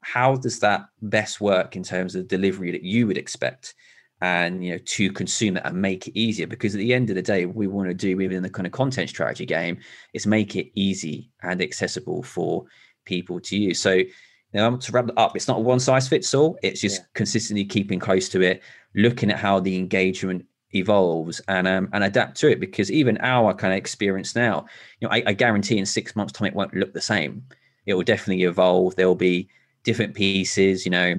[0.00, 3.74] how does that best work in terms of delivery that you would expect
[4.20, 7.16] and you know to consume it and make it easier because at the end of
[7.16, 9.78] the day what we want to do within the kind of content strategy game
[10.12, 12.64] is make it easy and accessible for
[13.04, 13.80] people to use.
[13.80, 14.08] So you
[14.52, 17.06] know to wrap it up it's not one size fits all it's just yeah.
[17.14, 18.62] consistently keeping close to it
[18.96, 23.52] looking at how the engagement evolves and um, and adapt to it because even our
[23.54, 24.64] kind of experience now
[25.00, 27.44] you know I, I, guarantee in six months time it won't look the same.
[27.86, 28.94] It will definitely evolve.
[28.94, 29.48] There'll be
[29.82, 31.18] different pieces you know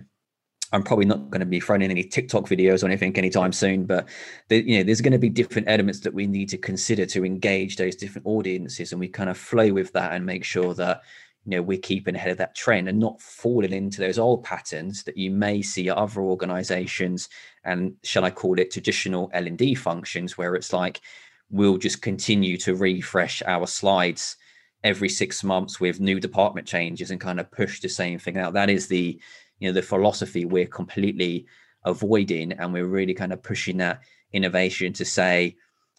[0.71, 3.85] i'm probably not going to be throwing in any tiktok videos or anything anytime soon
[3.85, 4.07] but
[4.49, 7.25] the, you know there's going to be different elements that we need to consider to
[7.25, 11.01] engage those different audiences and we kind of flow with that and make sure that
[11.45, 15.03] you know we're keeping ahead of that trend and not falling into those old patterns
[15.03, 17.29] that you may see at other organizations
[17.63, 21.01] and shall i call it traditional l&d functions where it's like
[21.49, 24.37] we'll just continue to refresh our slides
[24.83, 28.53] every six months with new department changes and kind of push the same thing out.
[28.53, 29.19] That is the
[29.61, 31.45] you know the philosophy we're completely
[31.85, 34.01] avoiding and we're really kind of pushing that
[34.33, 35.55] innovation to say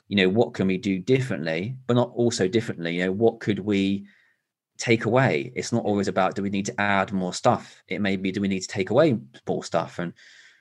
[0.08, 3.58] you know what can we do differently but not also differently you know what could
[3.58, 4.04] we
[4.82, 5.52] take away.
[5.54, 7.82] It's not always about do we need to add more stuff.
[7.86, 10.12] It may be do we need to take away more stuff, and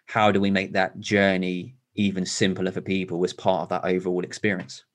[0.06, 4.24] how do we make that journey even simpler for people as part of that overall
[4.24, 4.86] experience.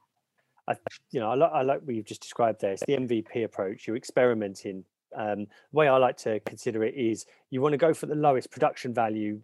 [0.69, 0.75] I,
[1.11, 2.73] you know, I, like I like what you've just described there.
[2.73, 3.87] It's the MVP approach.
[3.87, 4.85] You're experimenting.
[5.17, 8.15] Um, the way I like to consider it is you want to go for the
[8.15, 9.41] lowest production value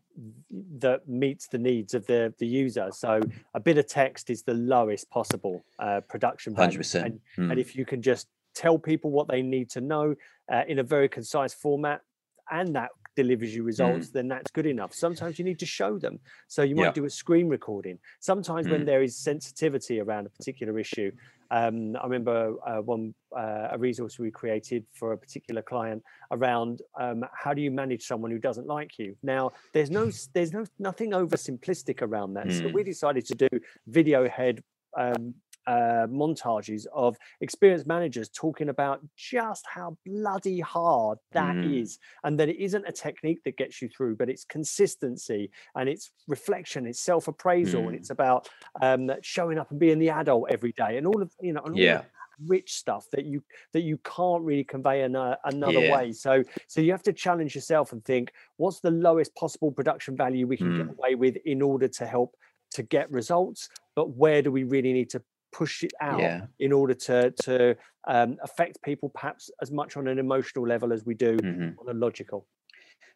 [0.79, 2.91] that meets the needs of the, the user.
[2.93, 3.21] So
[3.55, 6.79] a bit of text is the lowest possible uh, production value.
[6.79, 7.05] 100%.
[7.05, 7.51] And, mm.
[7.51, 10.15] and if you can just tell people what they need to know
[10.53, 12.03] uh, in a very concise format
[12.51, 14.13] and that delivers you results mm.
[14.13, 16.93] then that's good enough sometimes you need to show them so you might yeah.
[16.93, 18.71] do a screen recording sometimes mm.
[18.71, 21.13] when there is sensitivity around a particular issue
[21.53, 26.83] um, i remember uh, one uh, a resource we created for a particular client around
[27.01, 30.65] um, how do you manage someone who doesn't like you now there's no there's no
[30.79, 32.59] nothing oversimplistic around that mm.
[32.59, 33.49] so we decided to do
[33.87, 34.63] video head
[34.99, 35.35] um,
[35.67, 41.81] uh, montages of experienced managers talking about just how bloody hard that mm.
[41.81, 45.89] is, and that it isn't a technique that gets you through, but it's consistency and
[45.89, 47.89] it's reflection, it's self appraisal, mm.
[47.89, 48.49] and it's about
[48.81, 52.03] um, showing up and being the adult every day, and all of you know, yeah.
[52.47, 55.97] rich stuff that you that you can't really convey in a, another yeah.
[55.97, 60.17] way so so you have to challenge yourself and think what's the lowest possible production
[60.17, 60.79] value we can mm.
[60.79, 62.35] get away with in order to help
[62.71, 66.47] to get results but where do we really need to push it out yeah.
[66.59, 67.77] in order to to
[68.09, 71.79] um, affect people perhaps as much on an emotional level as we do mm-hmm.
[71.79, 72.47] on a logical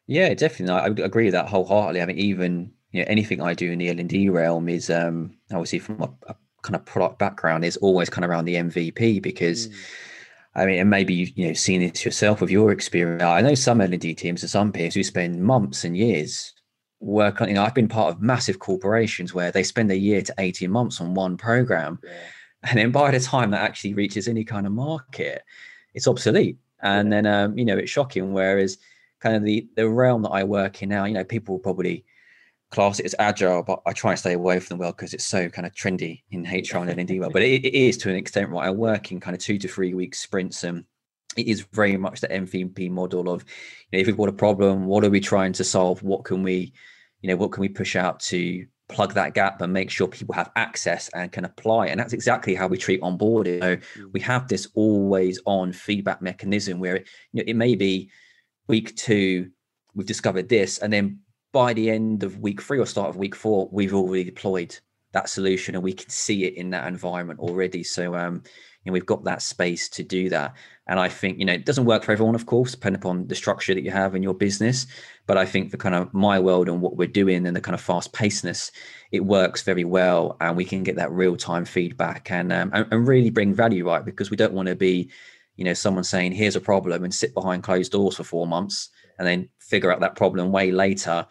[0.07, 3.55] yeah definitely i would agree with that wholeheartedly i mean even you know anything i
[3.55, 7.64] do in the l&d realm is um obviously from a, a kind of product background
[7.64, 9.75] is always kind of around the mvp because mm.
[10.59, 13.22] I mean, and maybe you you know seen this yourself with your experience.
[13.22, 16.55] I know some L&D teams and some peers who spend months and years
[17.01, 20.23] work on, you know, I've been part of massive corporations where they spend a year
[20.23, 21.99] to 18 months on one program.
[22.03, 22.13] Yeah.
[22.65, 25.43] And then by the time that actually reaches any kind of market,
[25.95, 26.59] it's obsolete.
[26.83, 27.23] And yeah.
[27.23, 28.33] then, um, you know, it's shocking.
[28.33, 28.79] Whereas
[29.21, 32.05] kind of the, the realm that I work in now, you know, people will probably
[32.71, 35.27] class it as agile, but I try and stay away from the world because it's
[35.27, 37.33] so kind of trendy in HR and L&D world.
[37.33, 38.67] But it, it is to an extent, right?
[38.67, 40.85] I work in kind of two to three week sprints and
[41.37, 43.44] it is very much the MVP model of,
[43.90, 46.03] you know, if we've got a problem, what are we trying to solve?
[46.03, 46.72] What can we,
[47.20, 50.35] you know, what can we push out to plug that gap and make sure people
[50.35, 51.88] have access and can apply?
[51.88, 53.61] And that's exactly how we treat onboarding.
[53.61, 54.12] So mm.
[54.12, 58.11] we have this always on feedback mechanism where it, you know, it may be
[58.68, 59.51] week two,
[59.94, 61.20] we've discovered this, and then
[61.53, 64.77] by the end of week three or start of week four, we've already deployed
[65.16, 67.83] that solution and we can see it in that environment already.
[67.83, 68.42] So um,
[68.87, 70.55] you know, we've got that space to do that.
[70.87, 73.35] And I think, you know, it doesn't work for everyone, of course, depending upon the
[73.35, 74.87] structure that you have in your business.
[75.26, 77.74] But I think for kind of my world and what we're doing and the kind
[77.74, 78.70] of fast pacedness,
[79.11, 80.37] it works very well.
[80.40, 83.88] And we can get that real time feedback and, um, and, and really bring value,
[83.88, 84.05] right?
[84.05, 85.11] Because we don't want to be,
[85.57, 88.90] you know, someone saying, here's a problem and sit behind closed doors for four months
[89.18, 91.26] and then figure out that problem way later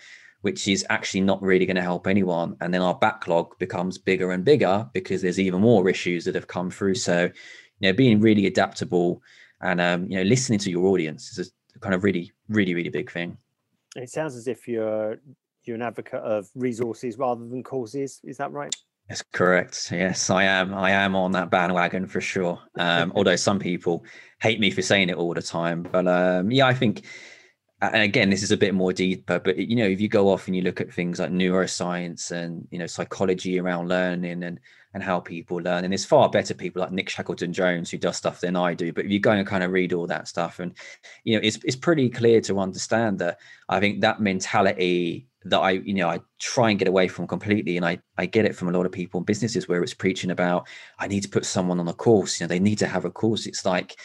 [0.45, 2.55] which is actually not really going to help anyone.
[2.61, 6.45] And then our backlog becomes bigger and bigger because there's even more issues that have
[6.45, 6.93] come through.
[6.93, 7.31] So,
[7.79, 9.23] you know, being really adaptable
[9.61, 12.89] and um, you know, listening to your audience is a kind of really, really, really
[12.89, 13.39] big thing.
[13.95, 15.17] It sounds as if you're
[15.63, 18.21] you're an advocate of resources rather than causes.
[18.23, 18.75] Is that right?
[19.09, 19.89] That's correct.
[19.91, 20.75] Yes, I am.
[20.75, 22.59] I am on that bandwagon for sure.
[22.77, 24.05] Um, although some people
[24.41, 27.03] hate me for saying it all the time, but um, yeah, I think
[27.93, 30.47] and again this is a bit more deeper but you know if you go off
[30.47, 34.59] and you look at things like neuroscience and you know psychology around learning and
[34.93, 38.15] and how people learn and there's far better people like nick shackleton jones who does
[38.15, 40.59] stuff than i do but if you go and kind of read all that stuff
[40.59, 40.73] and
[41.23, 43.37] you know it's, it's pretty clear to understand that
[43.69, 47.77] i think that mentality that i you know i try and get away from completely
[47.77, 50.31] and i i get it from a lot of people in businesses where it's preaching
[50.31, 50.67] about
[50.97, 53.11] i need to put someone on a course you know they need to have a
[53.11, 53.45] course.
[53.45, 53.97] It's like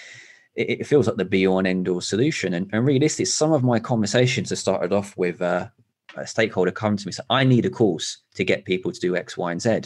[0.54, 2.54] it, feels like the be all and end all solution.
[2.54, 5.68] And, and realistically, some of my conversations have started off with uh,
[6.16, 9.16] a stakeholder coming to me, so I need a course to get people to do
[9.16, 9.82] X, Y, and Z.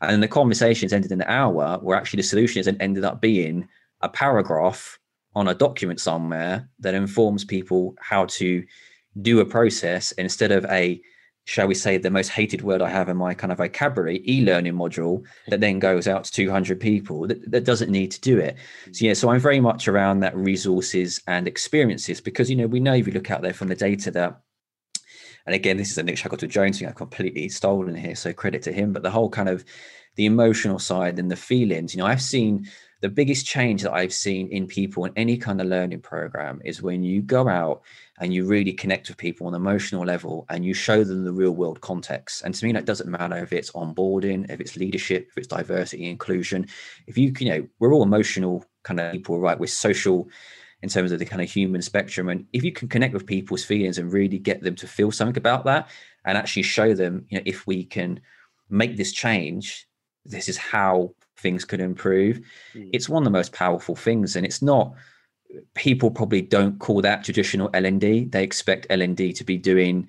[0.00, 3.68] And the conversations ended in an hour where actually the solution has ended up being
[4.00, 4.98] a paragraph
[5.34, 8.64] on a document somewhere that informs people how to
[9.20, 11.00] do a process instead of a
[11.48, 14.74] shall we say, the most hated word I have in my kind of vocabulary, e-learning
[14.74, 18.54] module that then goes out to 200 people that, that doesn't need to do it.
[18.84, 18.96] Mm.
[18.96, 22.80] So yeah, so I'm very much around that resources and experiences because you know we
[22.80, 24.42] know if you look out there from the data that
[25.46, 28.60] and again, this is a Nick Shackleton Jones thing I've completely stolen here, so credit
[28.64, 28.92] to him.
[28.92, 29.64] But the whole kind of
[30.16, 32.68] the emotional side and the feelings, you know, I've seen
[33.00, 36.82] the biggest change that I've seen in people in any kind of learning program is
[36.82, 37.82] when you go out
[38.18, 41.32] and you really connect with people on an emotional level and you show them the
[41.32, 42.42] real world context.
[42.44, 46.08] And to me, that doesn't matter if it's onboarding, if it's leadership, if it's diversity,
[46.08, 46.66] inclusion.
[47.06, 49.58] If you, you know, we're all emotional kind of people, right?
[49.58, 50.28] We're social
[50.82, 52.28] in terms of the kind of human spectrum.
[52.28, 55.36] And if you can connect with people's feelings and really get them to feel something
[55.36, 55.88] about that
[56.24, 58.20] and actually show them, you know, if we can
[58.68, 59.88] make this change,
[60.24, 62.40] this is how things could improve.
[62.74, 62.90] Mm.
[62.92, 64.36] It's one of the most powerful things.
[64.36, 64.94] And it's not,
[65.74, 68.26] people probably don't call that traditional L&D.
[68.26, 70.08] They expect L&D to be doing,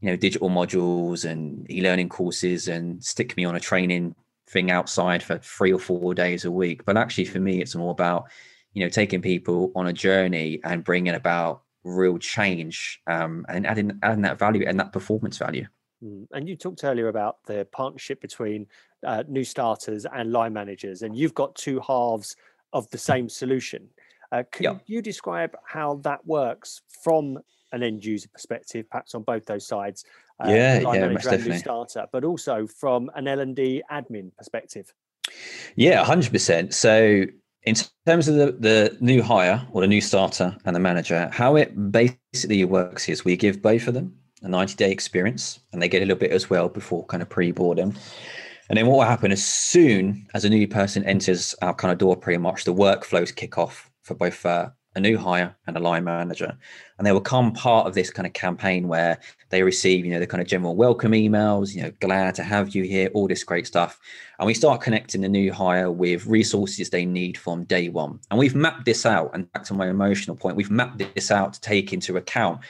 [0.00, 4.14] you know, digital modules and e-learning courses and stick me on a training
[4.48, 6.84] thing outside for three or four days a week.
[6.84, 8.26] But actually, for me, it's more about,
[8.72, 13.98] you know, taking people on a journey and bringing about real change um, and adding
[14.02, 15.66] adding that value and that performance value.
[16.04, 16.26] Mm.
[16.32, 18.66] And you talked earlier about the partnership between
[19.06, 22.36] uh, new starters and line managers, and you've got two halves
[22.72, 23.88] of the same solution.
[24.32, 24.82] Uh, can yep.
[24.86, 27.38] you describe how that works from
[27.72, 30.04] an end user perspective, perhaps on both those sides?
[30.40, 31.58] Uh, yeah, yeah, most definitely.
[31.58, 34.92] Starter, but also from an L and D admin perspective.
[35.76, 36.74] Yeah, hundred percent.
[36.74, 37.24] So
[37.62, 37.74] in
[38.06, 41.92] terms of the, the new hire or the new starter and the manager, how it
[41.92, 46.02] basically works is we give both of them a 90 day experience and they get
[46.02, 47.96] a little bit as well before kind of pre boarding.
[48.68, 51.98] And then what will happen as soon as a new person enters our kind of
[51.98, 55.80] door pretty much, the workflows kick off for both uh, a new hire and a
[55.80, 56.56] line manager.
[56.98, 59.18] And they will come part of this kind of campaign where
[59.50, 62.74] they receive, you know, the kind of general welcome emails, you know, glad to have
[62.74, 63.98] you here, all this great stuff.
[64.38, 68.20] And we start connecting the new hire with resources they need from day one.
[68.30, 69.30] And we've mapped this out.
[69.34, 72.60] And back to my emotional point, we've mapped this out to take into account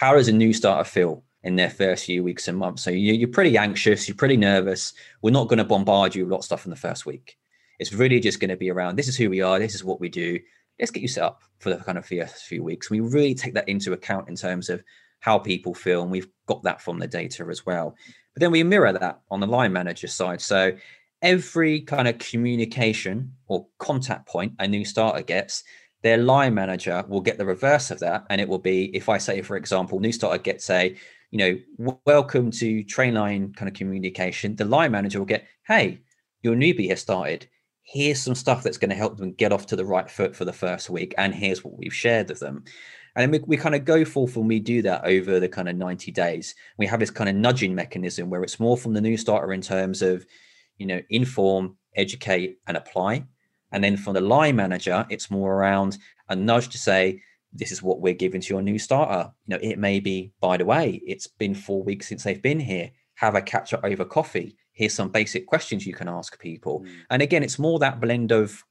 [0.00, 2.82] how does a new starter feel in their first few weeks and months?
[2.82, 4.94] So you're pretty anxious, you're pretty nervous.
[5.22, 7.36] We're not going to bombard you with a lot of stuff in the first week.
[7.78, 10.00] It's really just going to be around this is who we are, this is what
[10.00, 10.38] we do
[10.80, 12.90] let's get you set up for the kind of first few weeks.
[12.90, 14.82] We really take that into account in terms of
[15.20, 17.94] how people feel, and we've got that from the data as well.
[18.34, 20.40] But then we mirror that on the line manager side.
[20.40, 20.72] So
[21.20, 25.62] every kind of communication or contact point a new starter gets,
[26.02, 28.24] their line manager will get the reverse of that.
[28.30, 30.96] And it will be if I say, for example, new starter gets a,
[31.30, 36.00] you know, welcome to Trainline kind of communication, the line manager will get, hey,
[36.42, 37.46] your newbie has started.
[37.82, 40.44] Here's some stuff that's going to help them get off to the right foot for
[40.44, 42.64] the first week and here's what we've shared with them.
[43.16, 45.76] And we, we kind of go forth and we do that over the kind of
[45.76, 46.54] 90 days.
[46.78, 49.60] We have this kind of nudging mechanism where it's more from the new starter in
[49.60, 50.24] terms of
[50.78, 53.24] you know inform educate and apply
[53.72, 57.20] and then from the line manager it's more around a nudge to say
[57.52, 59.30] this is what we're giving to your new starter.
[59.46, 62.60] You know it may be by the way it's been four weeks since they've been
[62.60, 62.90] here.
[63.14, 64.56] Have a catch up over coffee.
[64.72, 66.80] Here's some basic questions you can ask people.
[66.80, 66.90] Mm.
[67.10, 68.64] and again it's more that blend of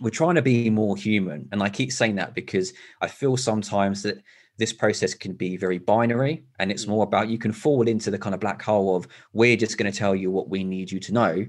[0.00, 1.48] we're trying to be more human.
[1.52, 4.22] And i keep saying that because i feel sometimes that
[4.56, 6.90] this process can be very binary and it's mm.
[6.90, 9.90] more about you can fall into the kind of black hole of we're just going
[9.90, 11.46] to tell you what we need you to know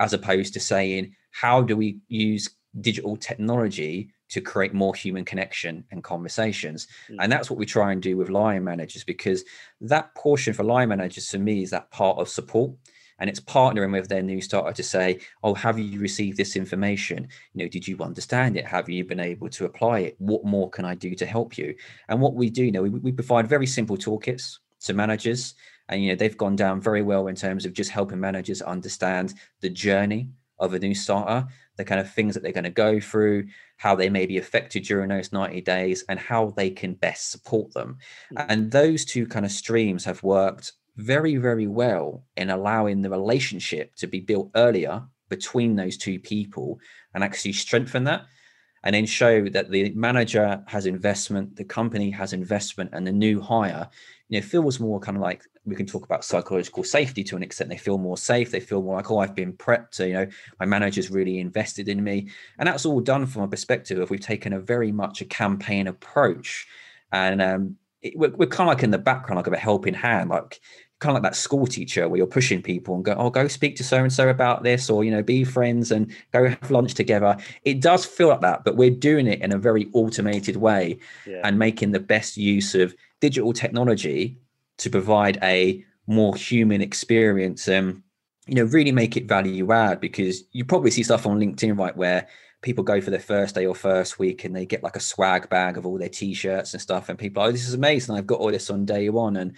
[0.00, 2.48] as opposed to saying how do we use
[2.80, 6.86] digital technology to create more human connection and conversations?
[7.10, 7.16] Mm.
[7.20, 9.44] and that's what we try and do with line managers because
[9.80, 12.72] that portion for line managers to me is that part of support.
[13.20, 17.28] And it's partnering with their new starter to say oh have you received this information?
[17.52, 18.64] You know did you understand it?
[18.64, 20.14] Have you been able to apply it?
[20.18, 21.74] What more can i do to help you?
[22.08, 25.54] And what we do you know we, we provide very simple toolkits to managers
[25.88, 29.34] and you know they've gone down very well in terms of just helping managers understand
[29.60, 31.46] the journey of a new starter
[31.76, 33.46] the kind of things that they're going to go through
[33.76, 37.72] how they may be affected during those 90 days and how they can best support
[37.74, 37.98] them
[38.32, 38.50] mm-hmm.
[38.50, 43.94] and those two kind of streams have worked very, very well in allowing the relationship
[43.94, 46.78] to be built earlier between those two people
[47.14, 48.26] and actually strengthen that
[48.82, 53.40] and then show that the manager has investment, the company has investment, and the new
[53.40, 53.88] hire,
[54.28, 57.42] you know, feels more kind of like we can talk about psychological safety to an
[57.42, 57.70] extent.
[57.70, 58.50] They feel more safe.
[58.50, 59.98] They feel more like, oh, I've been prepped.
[59.98, 60.26] You know,
[60.58, 62.28] my manager's really invested in me,
[62.58, 65.86] and that's all done from a perspective of we've taken a very much a campaign
[65.86, 66.66] approach,
[67.12, 69.94] and um, it, we're, we're kind of like in the background, like of a helping
[69.94, 70.60] hand, like
[71.00, 73.76] kind of like that school teacher where you're pushing people and go, oh, go speak
[73.76, 76.94] to so and so about this, or you know, be friends and go have lunch
[76.94, 77.36] together.
[77.64, 81.40] It does feel like that, but we're doing it in a very automated way yeah.
[81.44, 84.38] and making the best use of digital technology
[84.78, 88.02] to provide a more human experience and
[88.46, 91.96] you know really make it value add because you probably see stuff on linkedin right
[91.96, 92.26] where
[92.62, 95.48] people go for their first day or first week and they get like a swag
[95.48, 98.26] bag of all their t-shirts and stuff and people are, oh this is amazing i've
[98.26, 99.54] got all this on day one and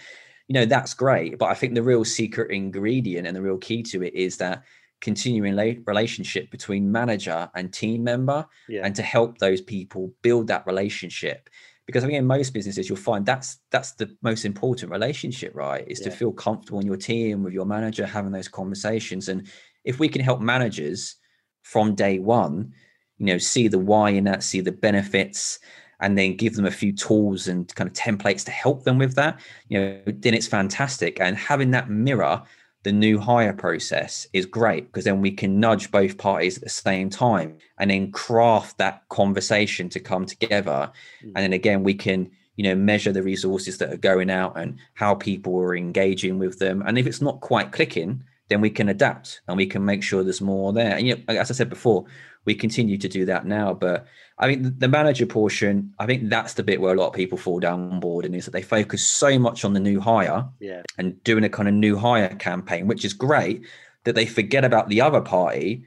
[0.47, 3.81] you know that's great but i think the real secret ingredient and the real key
[3.81, 4.63] to it is that
[4.99, 5.55] continuing
[5.85, 8.81] relationship between manager and team member yeah.
[8.83, 11.49] and to help those people build that relationship
[11.87, 15.83] because I think in most businesses you'll find that's that's the most important relationship, right?
[15.87, 16.09] Is yeah.
[16.09, 19.29] to feel comfortable in your team with your manager, having those conversations.
[19.29, 19.47] And
[19.83, 21.15] if we can help managers
[21.63, 22.73] from day one,
[23.17, 25.59] you know, see the why in that, see the benefits,
[26.01, 29.15] and then give them a few tools and kind of templates to help them with
[29.15, 29.39] that,
[29.69, 31.19] you know, then it's fantastic.
[31.19, 32.41] And having that mirror
[32.83, 36.69] the new hire process is great because then we can nudge both parties at the
[36.69, 40.91] same time and then craft that conversation to come together.
[41.23, 41.31] Mm.
[41.35, 44.79] And then again, we can, you know, measure the resources that are going out and
[44.95, 46.81] how people are engaging with them.
[46.85, 50.23] And if it's not quite clicking, then we can adapt and we can make sure
[50.23, 50.97] there's more there.
[50.97, 52.05] And you know, as I said before,
[52.45, 53.73] we continue to do that now.
[53.73, 57.13] But I think the manager portion, I think that's the bit where a lot of
[57.13, 60.45] people fall down board and is that they focus so much on the new hire
[60.59, 60.81] yeah.
[60.97, 63.63] and doing a kind of new hire campaign, which is great,
[64.05, 65.85] that they forget about the other party,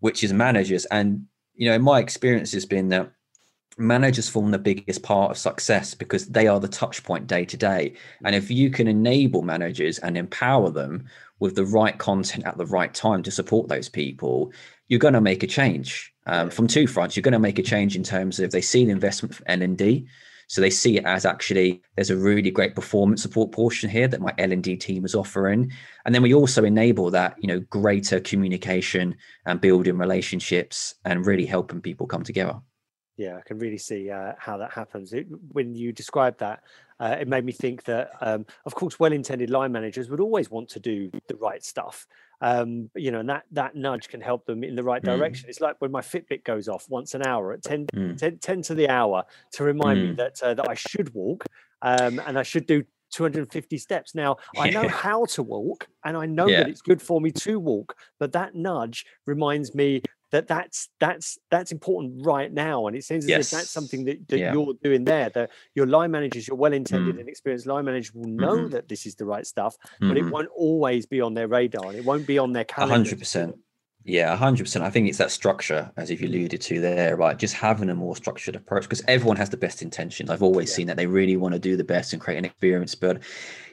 [0.00, 0.84] which is managers.
[0.86, 3.10] And, you know, my experience has been that
[3.78, 7.56] managers form the biggest part of success because they are the touch point day to
[7.56, 7.94] day.
[8.24, 11.06] And if you can enable managers and empower them
[11.40, 14.52] with the right content at the right time to support those people,
[14.88, 17.16] you're going to make a change um, from two fronts.
[17.16, 20.06] You're going to make a change in terms of they see the investment from L&D.
[20.48, 24.20] So they see it as actually there's a really great performance support portion here that
[24.20, 25.72] my L&D team is offering.
[26.04, 31.46] And then we also enable that, you know, greater communication and building relationships and really
[31.46, 32.60] helping people come together.
[33.16, 35.12] Yeah, I can really see uh, how that happens.
[35.12, 36.62] It, when you described that,
[37.00, 40.68] uh, it made me think that, um, of course, well-intended line managers would always want
[40.70, 42.06] to do the right stuff
[42.40, 45.16] um, you know, and that that nudge can help them in the right mm.
[45.16, 45.46] direction.
[45.46, 45.50] Mm.
[45.50, 48.16] It's like when my Fitbit goes off once an hour at 10, mm.
[48.16, 50.08] 10, 10 to the hour to remind mm.
[50.08, 51.44] me that uh, that I should walk
[51.82, 52.84] um, and I should do
[53.16, 54.14] 250 steps.
[54.14, 56.58] Now I know how to walk and I know yeah.
[56.58, 60.02] that it's good for me to walk, but that nudge reminds me
[60.32, 63.46] that that's that's that's important right now and it seems as yes.
[63.46, 64.52] if that's something that, that yeah.
[64.52, 67.20] you're doing there that your line managers your well-intended mm.
[67.20, 68.70] and experienced line managers will know mm-hmm.
[68.70, 70.08] that this is the right stuff mm-hmm.
[70.08, 70.32] but it mm-hmm.
[70.32, 73.54] won't always be on their radar and it won't be on their calendar 100%
[74.06, 77.54] yeah 100% i think it's that structure as if you alluded to there right just
[77.54, 80.76] having a more structured approach because everyone has the best intentions i've always yeah.
[80.76, 83.22] seen that they really want to do the best and create an experience but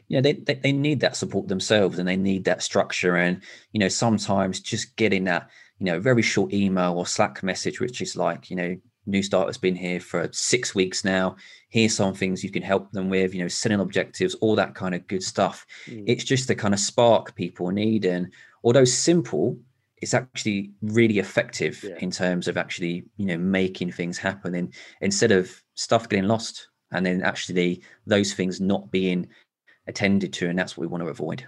[0.07, 3.41] you know they, they, they need that support themselves and they need that structure and
[3.71, 5.49] you know sometimes just getting that
[5.83, 9.57] you know, very short email or Slack message, which is like, you know, new starter's
[9.57, 11.35] been here for six weeks now.
[11.67, 14.95] Here's some things you can help them with, you know, setting objectives, all that kind
[14.95, 15.65] of good stuff.
[15.87, 16.05] Mm.
[16.07, 18.05] It's just the kind of spark people need.
[18.05, 18.31] And
[18.63, 19.57] although simple,
[20.03, 21.95] it's actually really effective yeah.
[21.99, 24.53] in terms of actually, you know, making things happen.
[24.53, 29.27] And instead of stuff getting lost and then actually those things not being
[29.87, 30.49] attended to.
[30.49, 31.47] And that's what we want to avoid.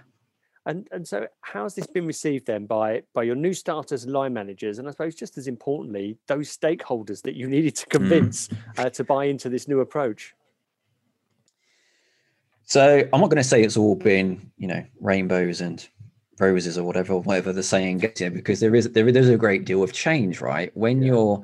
[0.64, 4.32] And and so how's this been received then by by your new starters, and line
[4.32, 8.58] managers, and I suppose just as importantly, those stakeholders that you needed to convince mm.
[8.76, 10.34] uh, to buy into this new approach?
[12.64, 15.88] So I'm not going to say it's all been you know rainbows and
[16.38, 19.64] roses or whatever whatever the saying gets you because there is there is a great
[19.64, 21.08] deal of change right when yeah.
[21.08, 21.42] you're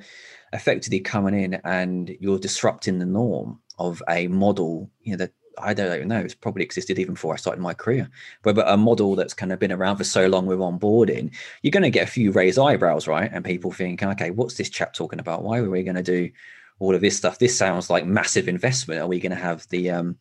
[0.53, 5.75] effectively coming in and you're disrupting the norm of a model you know that I
[5.75, 6.19] don't even know.
[6.19, 8.09] It's probably existed even before I started my career.
[8.43, 11.71] But, but a model that's kind of been around for so long we're onboarding, you're
[11.71, 13.31] going to get a few raised eyebrows, right?
[13.33, 15.43] And people think, okay, what's this chap talking about?
[15.43, 16.31] Why are we going to do
[16.79, 17.39] all of this stuff?
[17.39, 19.01] This sounds like massive investment.
[19.01, 20.17] Are we going to have the um,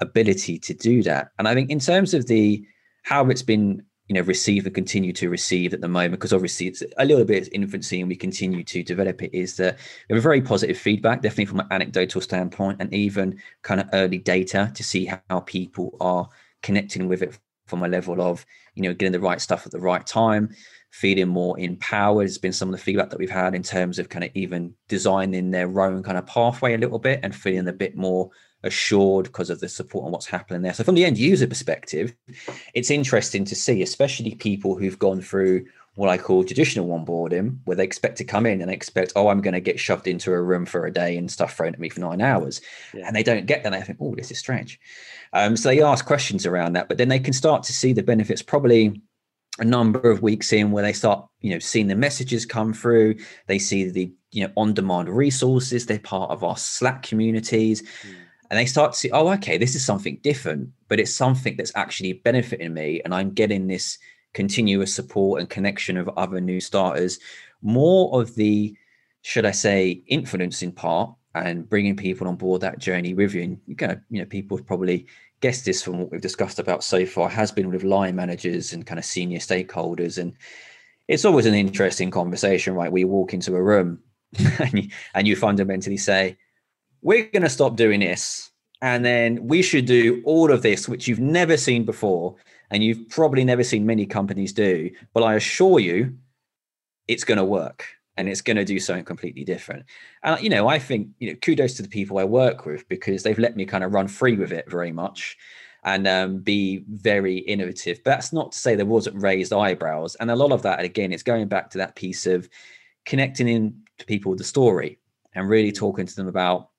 [0.00, 1.30] ability to do that?
[1.38, 2.64] And I think in terms of the
[3.04, 6.66] how it's been you know receive and continue to receive at the moment because obviously
[6.66, 9.78] it's a little bit infancy and we continue to develop it is that
[10.08, 13.88] we have a very positive feedback definitely from an anecdotal standpoint and even kind of
[13.92, 16.28] early data to see how people are
[16.62, 18.44] connecting with it from a level of
[18.74, 20.50] you know getting the right stuff at the right time
[20.90, 24.08] feeling more empowered has been some of the feedback that we've had in terms of
[24.08, 27.72] kind of even designing their own kind of pathway a little bit and feeling a
[27.72, 28.30] bit more
[28.64, 30.74] assured because of the support and what's happening there.
[30.74, 32.14] So from the end user perspective,
[32.74, 37.76] it's interesting to see, especially people who've gone through what I call traditional onboarding, where
[37.76, 40.32] they expect to come in and they expect, oh, I'm going to get shoved into
[40.32, 42.60] a room for a day and stuff thrown at me for nine hours.
[42.92, 43.06] Yeah.
[43.06, 43.72] And they don't get that.
[43.72, 44.80] And they think, oh, this is strange.
[45.32, 48.02] Um, so they ask questions around that, but then they can start to see the
[48.02, 49.00] benefits probably
[49.60, 53.14] a number of weeks in where they start, you know, seeing the messages come through.
[53.46, 55.86] They see the, you know, on-demand resources.
[55.86, 57.82] They're part of our Slack communities.
[57.82, 61.56] Mm and they start to see, oh, okay, this is something different, but it's something
[61.56, 63.98] that's actually benefiting me, and I'm getting this
[64.32, 67.18] continuous support and connection of other new starters.
[67.62, 68.76] More of the,
[69.22, 73.42] should I say, influencing part and bringing people on board that journey with you.
[73.42, 75.06] And you know, you know, people have probably
[75.40, 78.86] guessed this from what we've discussed about so far has been with line managers and
[78.86, 80.36] kind of senior stakeholders, and
[81.08, 82.92] it's always an interesting conversation, right?
[82.92, 84.00] We walk into a room
[84.58, 86.36] and you, and you fundamentally say,
[87.04, 88.50] we're going to stop doing this
[88.82, 92.34] and then we should do all of this which you've never seen before
[92.70, 94.90] and you've probably never seen many companies do.
[95.12, 96.16] But i assure you
[97.06, 97.86] it's going to work
[98.16, 99.84] and it's going to do something completely different.
[100.24, 103.22] And you know i think you know kudos to the people i work with because
[103.22, 105.36] they've let me kind of run free with it very much
[105.86, 108.00] and um, be very innovative.
[108.02, 111.12] But that's not to say there wasn't raised eyebrows and a lot of that again
[111.12, 112.48] it's going back to that piece of
[113.04, 114.98] connecting in to people with the story
[115.34, 116.70] and really talking to them about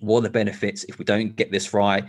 [0.00, 2.04] what are the benefits if we don't get this right?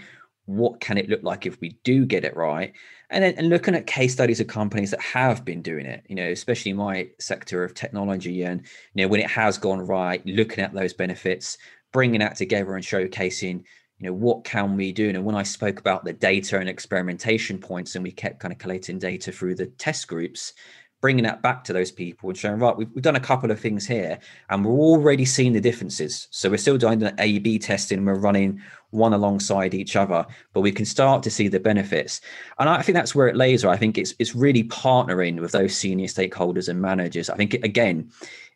[0.46, 2.74] What can it look like if we do get it right?
[3.10, 6.16] And then and looking at case studies of companies that have been doing it, you
[6.16, 8.62] know, especially my sector of technology, and
[8.94, 11.58] you know, when it has gone right, looking at those benefits,
[11.92, 13.64] bringing that together and showcasing,
[14.00, 15.10] you know, what can we do?
[15.10, 18.58] And when I spoke about the data and experimentation points, and we kept kind of
[18.58, 20.54] collating data through the test groups,
[21.04, 23.60] bringing that back to those people and showing, right, we've, we've done a couple of
[23.60, 24.18] things here
[24.50, 26.30] and we're already seeing the differences.
[26.32, 30.26] So we're still doing the A B testing and we're running one alongside each other,
[30.54, 32.22] but we can start to see the benefits.
[32.58, 33.66] And I think that's where it lays.
[33.66, 37.30] I think it's it's really partnering with those senior stakeholders and managers.
[37.30, 38.10] I think again,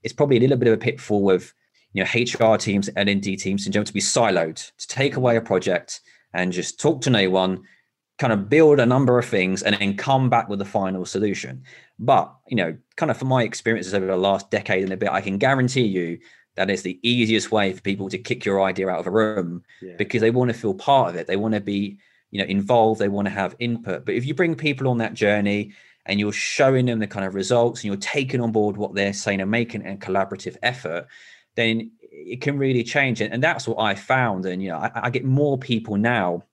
[0.04, 1.54] it's probably a little bit of a pitfall with
[1.91, 2.10] you know
[2.54, 6.00] HR teams and ND teams in general to be siloed, to take away a project
[6.34, 7.64] and just talk to no one,
[8.18, 11.63] kind of build a number of things and then come back with the final solution.
[11.99, 15.09] But, you know, kind of from my experiences over the last decade and a bit,
[15.09, 16.20] I can guarantee you
[16.55, 19.63] that is the easiest way for people to kick your idea out of a room
[19.82, 19.93] yeah.
[19.97, 21.28] because they want to feel part of it.
[21.28, 21.99] They want to be,
[22.32, 22.99] you know, involved.
[22.99, 24.05] They want to have input.
[24.05, 25.74] But if you bring people on that journey
[26.07, 29.13] and you're showing them the kind of results and you're taking on board what they're
[29.13, 31.05] saying and making a collaborative effort,
[31.55, 33.22] then it can really change.
[33.22, 34.47] And that's what I found.
[34.47, 36.43] And, you know, I, I get more people now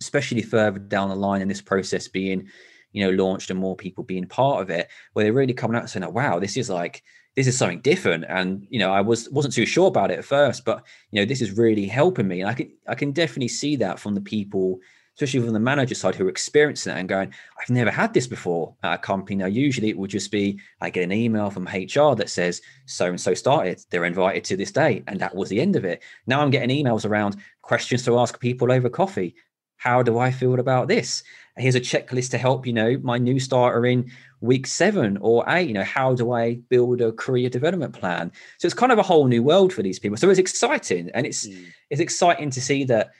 [0.00, 2.48] especially further down the line in this process being
[2.92, 5.82] you know launched and more people being part of it where they're really coming out
[5.82, 7.02] and saying wow this is like
[7.36, 8.24] this is something different.
[8.28, 11.26] And you know i was wasn't too sure about it at first but you know
[11.26, 12.40] this is really helping me.
[12.40, 14.80] And i can i can definitely see that from the people
[15.16, 18.26] especially from the manager side who are experiencing it and going i've never had this
[18.26, 19.36] before at a company.
[19.36, 23.06] Now usually it would just be i get an email from hr that says so
[23.06, 26.02] and so started they're invited to this day and that was the end of it.
[26.26, 29.34] Now i'm getting emails around questions to ask people over coffee
[29.80, 31.22] how do I feel about this?
[31.56, 34.12] Here's a checklist to help, you know, my new starter in
[34.42, 35.68] week seven or eight.
[35.68, 38.30] You know, how do I build a career development plan?
[38.58, 40.18] So it's kind of a whole new world for these people.
[40.18, 41.10] So it's exciting.
[41.14, 41.64] And it's mm.
[41.88, 43.12] it's exciting to see that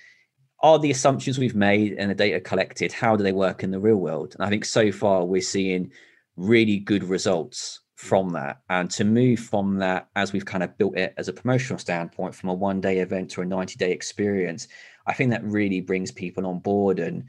[0.62, 3.80] are the assumptions we've made and the data collected, how do they work in the
[3.80, 4.34] real world?
[4.34, 5.90] And I think so far we're seeing
[6.36, 10.96] really good results from that and to move from that as we've kind of built
[10.96, 14.68] it as a promotional standpoint from a one day event to a 90 day experience
[15.11, 17.24] i think that really brings people on board and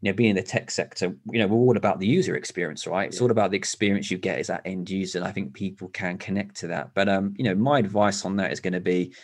[0.00, 2.86] you know being in the tech sector you know we're all about the user experience
[2.86, 3.08] right?
[3.08, 5.88] It's all about the experience you get as that end user and i think people
[5.88, 6.94] can connect to that.
[6.94, 9.14] But um you know my advice on that is going to be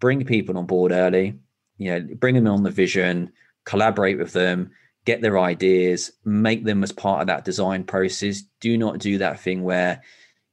[0.00, 1.38] bring people on board early
[1.78, 3.32] you know bring them on the vision
[3.64, 4.70] collaborate with them
[5.04, 8.42] get their ideas make them as part of that design process.
[8.60, 10.00] Do not do that thing where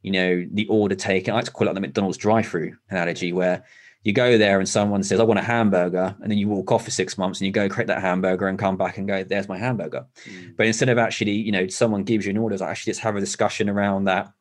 [0.02, 1.34] you know, the order taken.
[1.34, 3.66] I like to call it the McDonald's drive-through analogy, where
[4.04, 6.86] you go there and someone says, "I want a hamburger," and then you walk off
[6.86, 9.50] for six months and you go create that hamburger and come back and go, "There's
[9.50, 10.56] my hamburger." Mm.
[10.56, 13.16] But instead of actually, you know, someone gives you an order, I actually let's have
[13.16, 14.32] a discussion around that.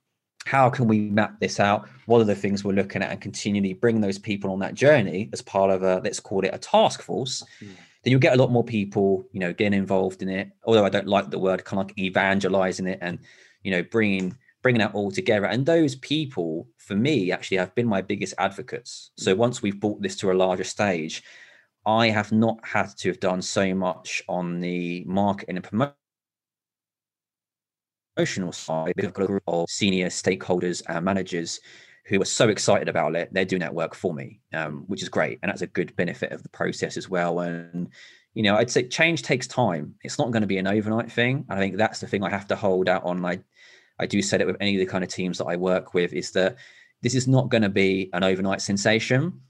[0.46, 1.88] How can we map this out?
[2.06, 5.28] What are the things we're looking at, and continually bring those people on that journey
[5.32, 7.42] as part of a let's call it a task force.
[7.60, 7.68] Mm.
[8.04, 10.50] Then you'll get a lot more people, you know, getting involved in it.
[10.64, 13.18] Although I don't like the word, kind of like evangelizing it and
[13.64, 14.36] you know bringing
[14.68, 15.46] bringing that all together.
[15.46, 19.12] And those people, for me, actually have been my biggest advocates.
[19.16, 19.38] So mm.
[19.38, 21.22] once we've brought this to a larger stage,
[21.86, 25.94] I have not had to have done so much on the marketing and promotion
[28.18, 31.60] emotional side I've got a group of senior stakeholders and managers
[32.04, 33.32] who are so excited about it.
[33.32, 35.38] They're doing that work for me, um, which is great.
[35.42, 37.40] And that's a good benefit of the process as well.
[37.40, 37.88] And,
[38.34, 39.94] you know, I'd say change takes time.
[40.02, 41.46] It's not going to be an overnight thing.
[41.48, 43.18] I think that's the thing I have to hold out on.
[43.18, 43.40] my
[43.98, 46.12] I do set it with any of the kind of teams that I work with
[46.12, 46.56] is that
[47.02, 49.40] this is not going to be an overnight sensation.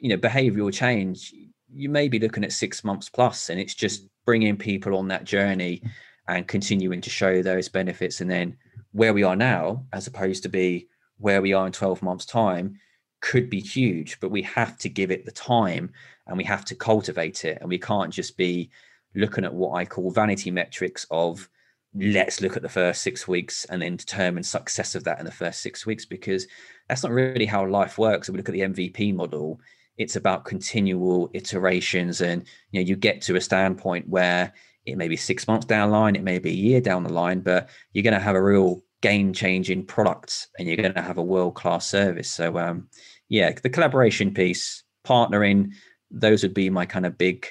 [0.00, 1.34] You know, behavioral change,
[1.72, 5.24] you may be looking at six months plus, and it's just bringing people on that
[5.24, 5.82] journey
[6.26, 8.20] and continuing to show those benefits.
[8.20, 8.56] And then
[8.92, 10.88] where we are now, as opposed to be
[11.18, 12.78] where we are in 12 months' time,
[13.20, 15.90] could be huge, but we have to give it the time
[16.26, 17.58] and we have to cultivate it.
[17.60, 18.70] And we can't just be
[19.14, 21.48] looking at what I call vanity metrics of
[21.94, 25.32] let's look at the first six weeks and then determine success of that in the
[25.32, 26.46] first six weeks because
[26.88, 28.28] that's not really how life works.
[28.28, 29.60] If we look at the MVP model,
[29.96, 34.52] it's about continual iterations and you know you get to a standpoint where
[34.86, 37.12] it may be six months down the line, it may be a year down the
[37.12, 41.02] line, but you're going to have a real game changing product and you're going to
[41.02, 42.30] have a world class service.
[42.30, 42.88] So um,
[43.28, 45.72] yeah, the collaboration piece, partnering,
[46.10, 47.46] those would be my kind of big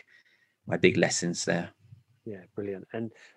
[0.65, 1.69] my big lessons there.
[2.25, 2.85] Yeah, brilliant.
[2.91, 3.11] And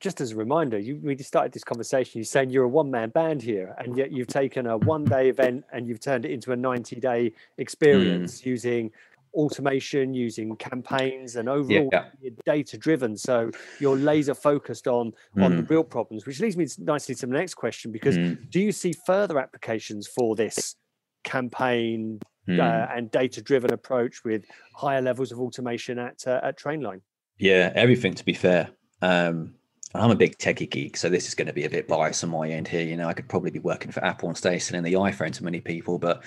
[0.00, 2.18] just as a reminder, you we started this conversation.
[2.18, 5.28] You're saying you're a one man band here, and yet you've taken a one day
[5.28, 8.46] event and you've turned it into a 90 day experience mm.
[8.46, 8.92] using
[9.34, 12.04] automation, using campaigns, and overall yeah.
[12.46, 13.16] data driven.
[13.16, 15.44] So you're laser focused on mm.
[15.44, 15.70] on the mm.
[15.70, 17.90] real problems, which leads me nicely to the next question.
[17.90, 18.50] Because mm.
[18.50, 20.76] do you see further applications for this
[21.24, 22.96] campaign uh, mm.
[22.96, 24.44] and data driven approach with
[24.76, 27.00] higher levels of automation at uh, at Trainline?
[27.36, 28.14] Yeah, everything.
[28.14, 28.70] To be fair.
[29.00, 29.54] Um,
[29.94, 32.30] I'm a big techie geek, so this is going to be a bit biased on
[32.30, 32.82] my end here.
[32.82, 35.44] You know, I could probably be working for Apple and stay selling the iPhone to
[35.44, 36.22] many people, but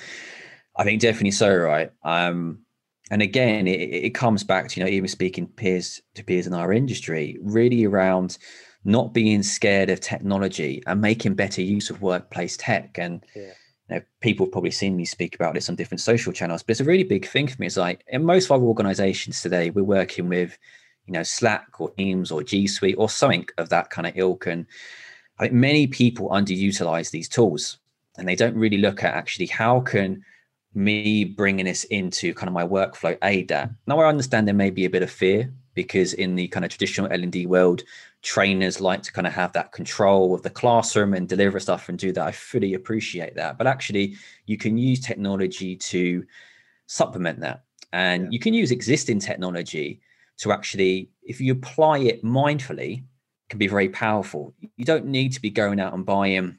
[0.75, 1.91] I think definitely so, right?
[2.03, 2.59] Um,
[3.11, 6.53] and again, it, it comes back to you know even speaking peers to peers in
[6.53, 8.37] our industry, really around
[8.83, 12.97] not being scared of technology and making better use of workplace tech.
[12.97, 13.51] And yeah.
[13.89, 16.71] you know, people have probably seen me speak about this on different social channels, but
[16.71, 17.67] it's a really big thing for me.
[17.67, 20.57] It's like in most of our organizations today, we're working with
[21.05, 24.47] you know, Slack or Teams or G Suite or something of that kind of ilk.
[24.47, 24.65] And
[25.39, 27.79] I think many people underutilize these tools
[28.17, 30.23] and they don't really look at actually how can
[30.73, 33.71] me bringing this into kind of my workflow aid that.
[33.87, 36.71] Now I understand there may be a bit of fear because in the kind of
[36.71, 37.83] traditional L&D world,
[38.21, 41.97] trainers like to kind of have that control of the classroom and deliver stuff and
[41.97, 42.25] do that.
[42.25, 43.57] I fully appreciate that.
[43.57, 46.25] But actually, you can use technology to
[46.87, 47.63] supplement that.
[47.93, 48.29] And yeah.
[48.31, 50.01] you can use existing technology
[50.41, 53.03] to actually, if you apply it mindfully,
[53.49, 54.53] can be very powerful.
[54.77, 56.57] You don't need to be going out and buying,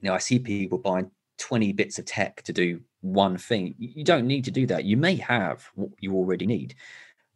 [0.00, 3.74] you know, I see people buying 20 bits of tech to do one thing.
[3.78, 4.84] You don't need to do that.
[4.84, 6.74] You may have what you already need,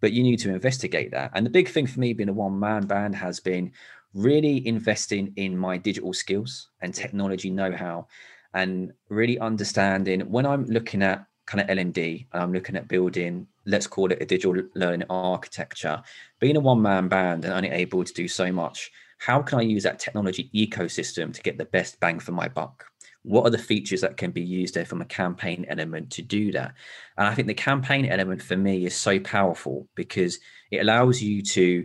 [0.01, 1.33] but you need to investigate that.
[1.35, 3.73] And the big thing for me being a one man band has been
[4.15, 8.07] really investing in my digital skills and technology know how
[8.55, 13.47] and really understanding when I'm looking at kind of L&D and I'm looking at building
[13.67, 16.03] let's call it a digital learning architecture.
[16.41, 19.63] Being a one man band and only able to do so much, how can I
[19.63, 22.87] use that technology ecosystem to get the best bang for my buck?
[23.27, 26.53] what are the features that can be used there from a campaign element to do
[26.53, 26.73] that
[27.19, 30.39] and i think the campaign element for me is so powerful because
[30.71, 31.85] it allows you to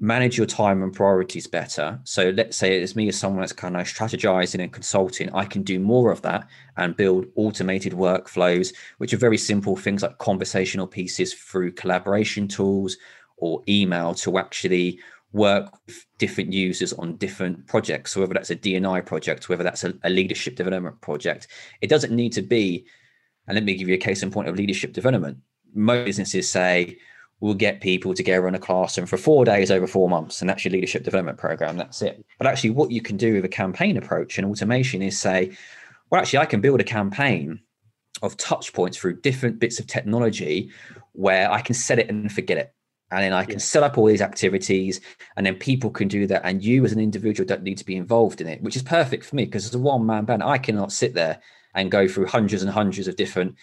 [0.00, 3.76] manage your time and priorities better so let's say it's me as someone that's kind
[3.76, 6.46] of strategizing and consulting i can do more of that
[6.76, 12.96] and build automated workflows which are very simple things like conversational pieces through collaboration tools
[13.38, 15.00] or email to actually
[15.32, 18.12] work with different users on different projects.
[18.12, 21.48] So whether that's a DNI project, whether that's a, a, leadership development project,
[21.80, 22.86] it doesn't need to be.
[23.46, 25.38] And let me give you a case in point of leadership development.
[25.74, 26.98] Most businesses say
[27.40, 30.64] we'll get people together in a classroom for four days over four months, and that's
[30.64, 31.76] your leadership development program.
[31.76, 32.24] That's it.
[32.38, 35.56] But actually, what you can do with a campaign approach and automation is say,
[36.10, 37.60] well, actually, I can build a campaign
[38.22, 40.70] of touch points through different bits of technology
[41.12, 42.74] where I can set it and forget it
[43.10, 43.58] and then I can yeah.
[43.58, 45.00] set up all these activities,
[45.36, 46.42] and then people can do that.
[46.44, 49.24] And you, as an individual, don't need to be involved in it, which is perfect
[49.24, 51.40] for me because as a one man band, I cannot sit there
[51.74, 53.54] and go through hundreds and hundreds of different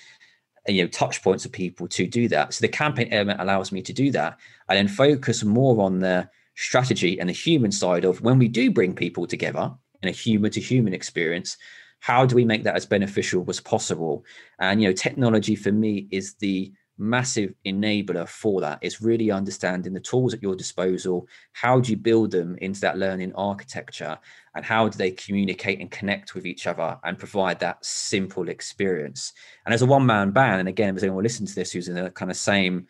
[0.68, 2.54] Uh, you know touch points of people to do that.
[2.54, 4.38] So the campaign element allows me to do that,
[4.70, 8.72] and then focus more on the strategy and the human side of when we do
[8.72, 11.58] bring people together in a human to human experience.
[12.00, 14.26] How do we make that as beneficial as possible?
[14.60, 19.94] And you know, technology for me is the massive enabler for that is really understanding
[19.94, 21.28] the tools at your disposal.
[21.54, 24.18] How do you build them into that learning architecture?
[24.56, 29.34] And how do they communicate and connect with each other and provide that simple experience?
[29.66, 31.98] And as a one man band and again if anyone listen to this who's in
[31.98, 32.88] a kind of same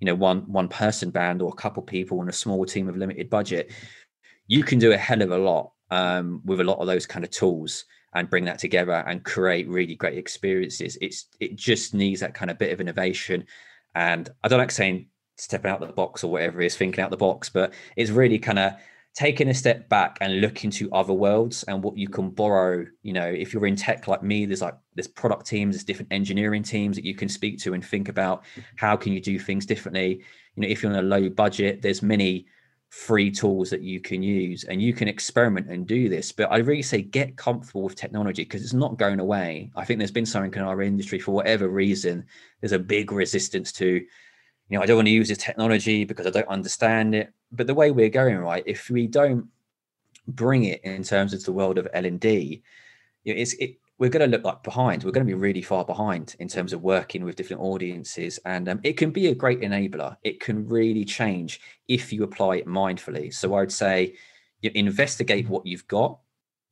[0.00, 2.96] you know one one person band or a couple people in a small team of
[2.96, 3.72] limited budget
[4.46, 7.24] you can do a hell of a lot um, with a lot of those kind
[7.24, 7.84] of tools
[8.14, 10.96] and bring that together and create really great experiences.
[11.00, 13.46] It's it just needs that kind of bit of innovation.
[13.94, 17.10] And I don't like saying stepping out of the box or whatever is, thinking out
[17.10, 18.72] the box, but it's really kind of
[19.14, 22.86] taking a step back and look into other worlds and what you can borrow.
[23.02, 26.12] You know, if you're in tech like me, there's like there's product teams, there's different
[26.12, 28.44] engineering teams that you can speak to and think about
[28.76, 30.22] how can you do things differently.
[30.54, 32.46] You know, if you're on a low budget, there's many
[32.88, 36.32] free tools that you can use and you can experiment and do this.
[36.32, 39.70] But i really say get comfortable with technology because it's not going away.
[39.76, 42.24] I think there's been something in our industry for whatever reason
[42.60, 43.86] there's a big resistance to
[44.68, 47.32] you know i don't want to use this technology because i don't understand it.
[47.52, 49.46] But the way we're going right if we don't
[50.28, 52.62] bring it in terms of the world of l&d
[53.24, 55.04] you know, it's it, we're going to look like behind.
[55.04, 58.38] We're going to be really far behind in terms of working with different audiences.
[58.44, 60.16] And um, it can be a great enabler.
[60.22, 63.32] It can really change if you apply it mindfully.
[63.32, 64.14] So I would say
[64.60, 66.18] you investigate what you've got,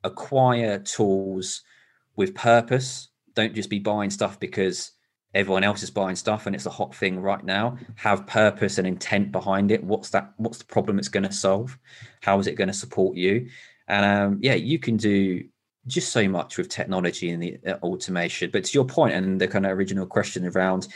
[0.03, 1.63] acquire tools
[2.17, 3.09] with purpose.
[3.35, 4.93] Don't just be buying stuff because
[5.35, 7.79] everyone else is buying stuff and it's a hot thing right now.
[7.97, 9.83] Have purpose and intent behind it.
[9.83, 10.35] What's that?
[10.37, 11.79] What's the problem it's going to solve?
[12.21, 13.49] How is it going to support you?
[13.89, 15.45] And um, yeah, you can do
[15.87, 18.51] just so much with technology and the uh, automation.
[18.53, 20.89] But to your point and the kind of original question around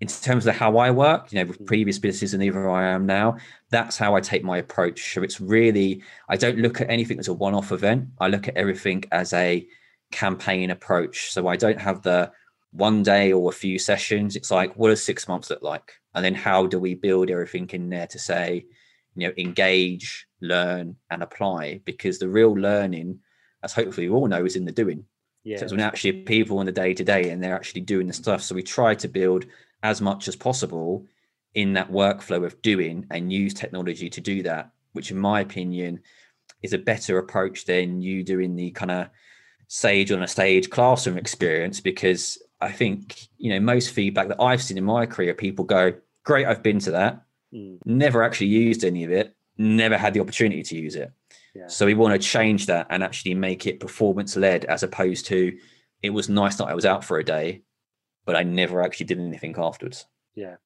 [0.00, 1.66] in terms of how I work, you know, with mm.
[1.66, 3.36] previous businesses and even where I am now,
[3.70, 5.14] that's how I take my approach.
[5.14, 8.08] So it's really, I don't look at anything as a one off event.
[8.20, 9.66] I look at everything as a
[10.12, 11.32] campaign approach.
[11.32, 12.30] So I don't have the
[12.72, 14.36] one day or a few sessions.
[14.36, 15.92] It's like, what does six months look like?
[16.14, 18.66] And then how do we build everything in there to say,
[19.14, 21.80] you know, engage, learn, and apply?
[21.86, 23.20] Because the real learning
[23.66, 25.04] as hopefully we all know, is in the doing.
[25.44, 25.58] Yeah.
[25.58, 28.12] So it's when actually people in the day to day and they're actually doing the
[28.12, 28.42] stuff.
[28.42, 29.44] So we try to build
[29.82, 31.04] as much as possible
[31.54, 36.00] in that workflow of doing and use technology to do that, which in my opinion
[36.62, 39.08] is a better approach than you doing the kind of
[39.68, 44.62] sage on a stage classroom experience because I think, you know, most feedback that I've
[44.62, 45.92] seen in my career, people go,
[46.24, 47.22] Great, I've been to that,
[47.54, 47.78] mm.
[47.84, 51.12] never actually used any of it, never had the opportunity to use it.
[51.66, 55.56] So we want to change that and actually make it performance led as opposed to
[56.02, 57.62] it was nice that I was out for a day,
[58.24, 60.06] but I never actually did anything afterwards.
[60.34, 60.56] Yeah.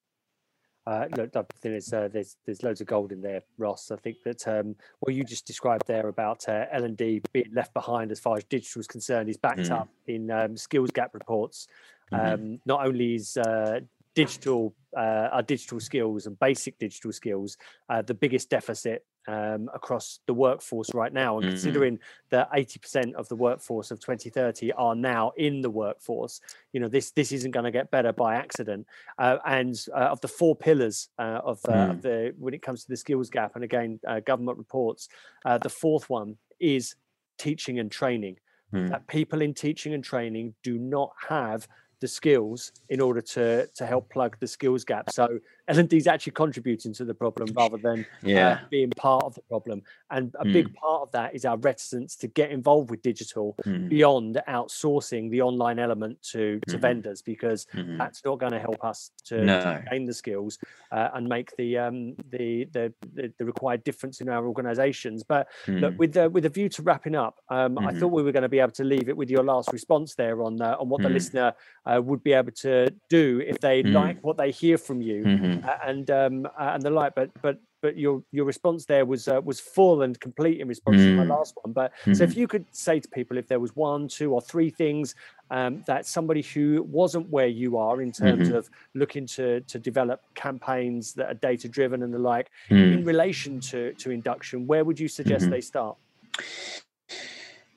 [0.85, 3.91] Uh, look, I think there's, uh, there's there's loads of gold in there, Ross.
[3.91, 7.53] I think that um, what you just described there about uh, L and D being
[7.53, 9.71] left behind as far as digital is concerned is backed mm.
[9.71, 11.67] up in um, skills gap reports.
[12.11, 12.33] Mm-hmm.
[12.33, 13.81] Um, not only is uh,
[14.15, 17.57] digital uh, our digital skills and basic digital skills
[17.89, 21.37] uh, the biggest deficit um, across the workforce right now.
[21.37, 21.53] And mm-hmm.
[21.53, 21.99] considering
[22.29, 26.41] that 80% of the workforce of 2030 are now in the workforce,
[26.73, 28.87] you know, this this isn't going to get better by accident.
[29.17, 31.91] Uh, and uh, of the four pillars uh, of, mm.
[31.91, 35.09] of, the when it comes to the skills gap, and again, uh, government reports,
[35.45, 36.95] uh, the fourth one is
[37.37, 38.37] teaching and training.
[38.73, 38.89] Mm.
[38.89, 41.67] That people in teaching and training do not have
[41.99, 45.11] the skills in order to to help plug the skills gap.
[45.11, 48.49] So L&D is actually contributing to the problem rather than yeah.
[48.49, 49.81] uh, being part of the problem.
[50.09, 50.53] And a mm.
[50.53, 53.89] big part of that is our reticence to get involved with digital mm.
[53.89, 56.81] beyond outsourcing the online element to, to mm.
[56.81, 57.97] vendors because mm-hmm.
[57.97, 59.61] that's not going to help us to, no.
[59.61, 60.57] to gain the skills
[60.91, 65.23] uh, and make the, um, the, the, the the required difference in our organisations.
[65.23, 65.97] But look, hmm.
[65.97, 67.77] with the, with a view to wrapping up, um.
[67.81, 70.13] I thought we were going to be able to leave it with your last response
[70.15, 71.15] there on uh, on what the hmm.
[71.15, 71.53] listener
[71.85, 75.50] uh, would be able to do if they like what they hear from you mm-hmm.
[75.59, 77.15] Uh, and um, and the like.
[77.15, 80.97] But but but your your response there was uh, was full and complete in response
[80.97, 81.05] mm.
[81.05, 81.29] to my mm.
[81.29, 81.73] last one.
[81.73, 82.13] But mm-hmm.
[82.13, 85.15] so if you could say to people if there was one, two, or three things
[85.49, 88.57] um, that somebody who wasn't where you are in terms mm-hmm.
[88.57, 92.93] of looking to to develop campaigns that are data driven and the like mm.
[92.93, 95.51] in relation to to induction, where would you suggest mm-hmm.
[95.51, 95.97] they start?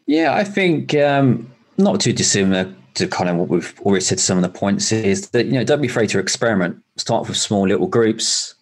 [0.06, 4.20] Yeah, I think um, not too dissimilar to kind of what we've already said.
[4.20, 6.82] Some of the points is that you know don't be afraid to experiment.
[6.96, 8.54] Start with small little groups.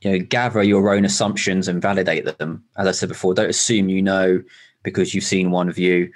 [0.00, 2.64] You know, gather your own assumptions and validate them.
[2.76, 4.42] As I said before, don't assume you know
[4.82, 6.10] because you've seen one view.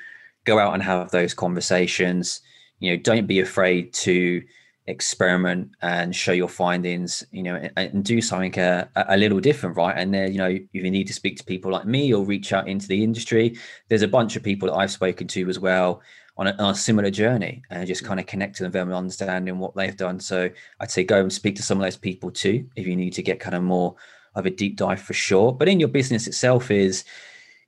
[0.44, 2.40] Go out and have those conversations.
[2.80, 4.42] You know, don't be afraid to
[4.86, 9.40] experiment and show your findings you know and, and do something uh, a, a, little
[9.40, 12.12] different right and then you know if you need to speak to people like me
[12.12, 13.56] or reach out into the industry
[13.88, 16.02] there's a bunch of people that i've spoken to as well
[16.36, 18.06] on a, on a similar journey and just mm.
[18.06, 20.18] kind of connect to them and understanding what they've done.
[20.18, 23.12] So I'd say go and speak to some of those people too if you need
[23.14, 23.94] to get kind of more
[24.34, 25.52] of a deep dive for sure.
[25.52, 27.04] But in your business itself is,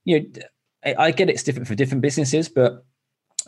[0.04, 0.42] you know,
[0.98, 2.84] I get it's different for different businesses, but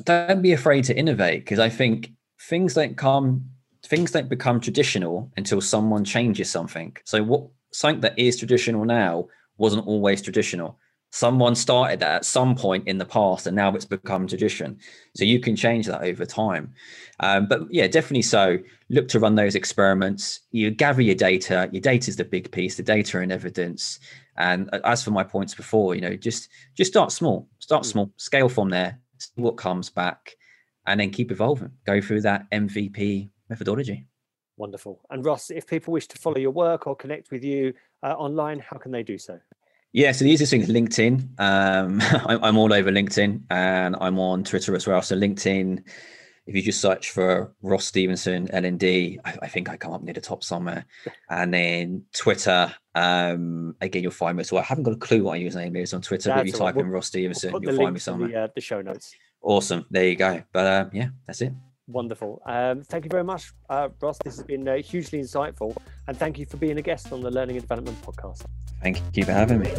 [0.04, 2.10] don't be afraid to innovate because I think
[2.40, 3.44] things don't come
[3.84, 6.96] things don't become traditional until someone changes something.
[7.04, 10.78] So what something that is traditional now wasn't always traditional
[11.10, 14.78] someone started that at some point in the past and now it's become tradition.
[15.16, 16.74] So you can change that over time.
[17.20, 18.58] Um, but yeah definitely so.
[18.90, 20.40] Look to run those experiments.
[20.50, 21.68] You gather your data.
[21.72, 24.00] Your data is the big piece the data and evidence.
[24.36, 27.48] And as for my points before you know just just start small.
[27.58, 27.90] Start hmm.
[27.90, 28.12] small.
[28.16, 29.00] Scale from there.
[29.18, 30.36] See what comes back.
[30.86, 31.72] And then keep evolving.
[31.86, 34.06] Go through that mvp methodology.
[34.56, 35.00] Wonderful.
[35.10, 38.58] And ross if people wish to follow your work or connect with you uh, online
[38.58, 39.38] how can they do so
[39.92, 41.40] yeah, so the easiest thing is LinkedIn.
[41.40, 45.02] Um, I'm, I'm, all over LinkedIn and I'm on Twitter as well.
[45.02, 45.82] So LinkedIn,
[46.46, 50.14] if you just search for Ross Stevenson L&D, I, I think I come up near
[50.14, 50.84] the top somewhere.
[51.30, 54.58] And then Twitter, um, again, you'll find me So.
[54.58, 56.58] I haven't got a clue what my username is on Twitter, that's but if you
[56.58, 58.28] type we'll, in Ross Stevenson, we'll you'll find me somewhere.
[58.28, 59.14] The, uh, the show notes.
[59.40, 59.86] Awesome.
[59.90, 60.42] There you go.
[60.52, 61.52] But uh, yeah, that's it.
[61.88, 62.42] Wonderful.
[62.44, 64.18] Um, thank you very much, uh, Ross.
[64.22, 65.74] This has been uh, hugely insightful.
[66.06, 68.44] And thank you for being a guest on the Learning and Development podcast.
[68.82, 69.72] Thank you for having me.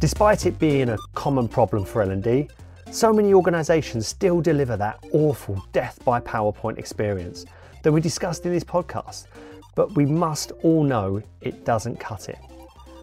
[0.00, 2.48] Despite it being a common problem for L&D,
[2.90, 7.44] so many organisations still deliver that awful death by PowerPoint experience
[7.82, 9.26] that we discussed in this podcast.
[9.74, 12.38] But we must all know it doesn't cut it.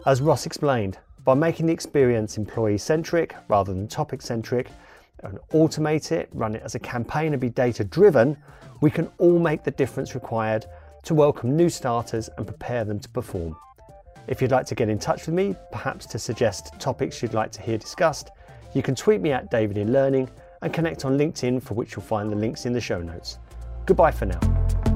[0.07, 4.69] As Ross explained, by making the experience employee centric rather than topic centric
[5.23, 8.38] and automate it, run it as a campaign and be data driven,
[8.82, 10.67] we can all make the difference required
[11.03, 13.55] to welcome new starters and prepare them to perform.
[14.28, 17.51] If you'd like to get in touch with me, perhaps to suggest topics you'd like
[17.53, 18.30] to hear discussed,
[18.76, 20.30] you can tweet me at David in Learning
[20.61, 23.39] and connect on LinkedIn, for which you'll find the links in the show notes.
[23.86, 24.94] Goodbye for now.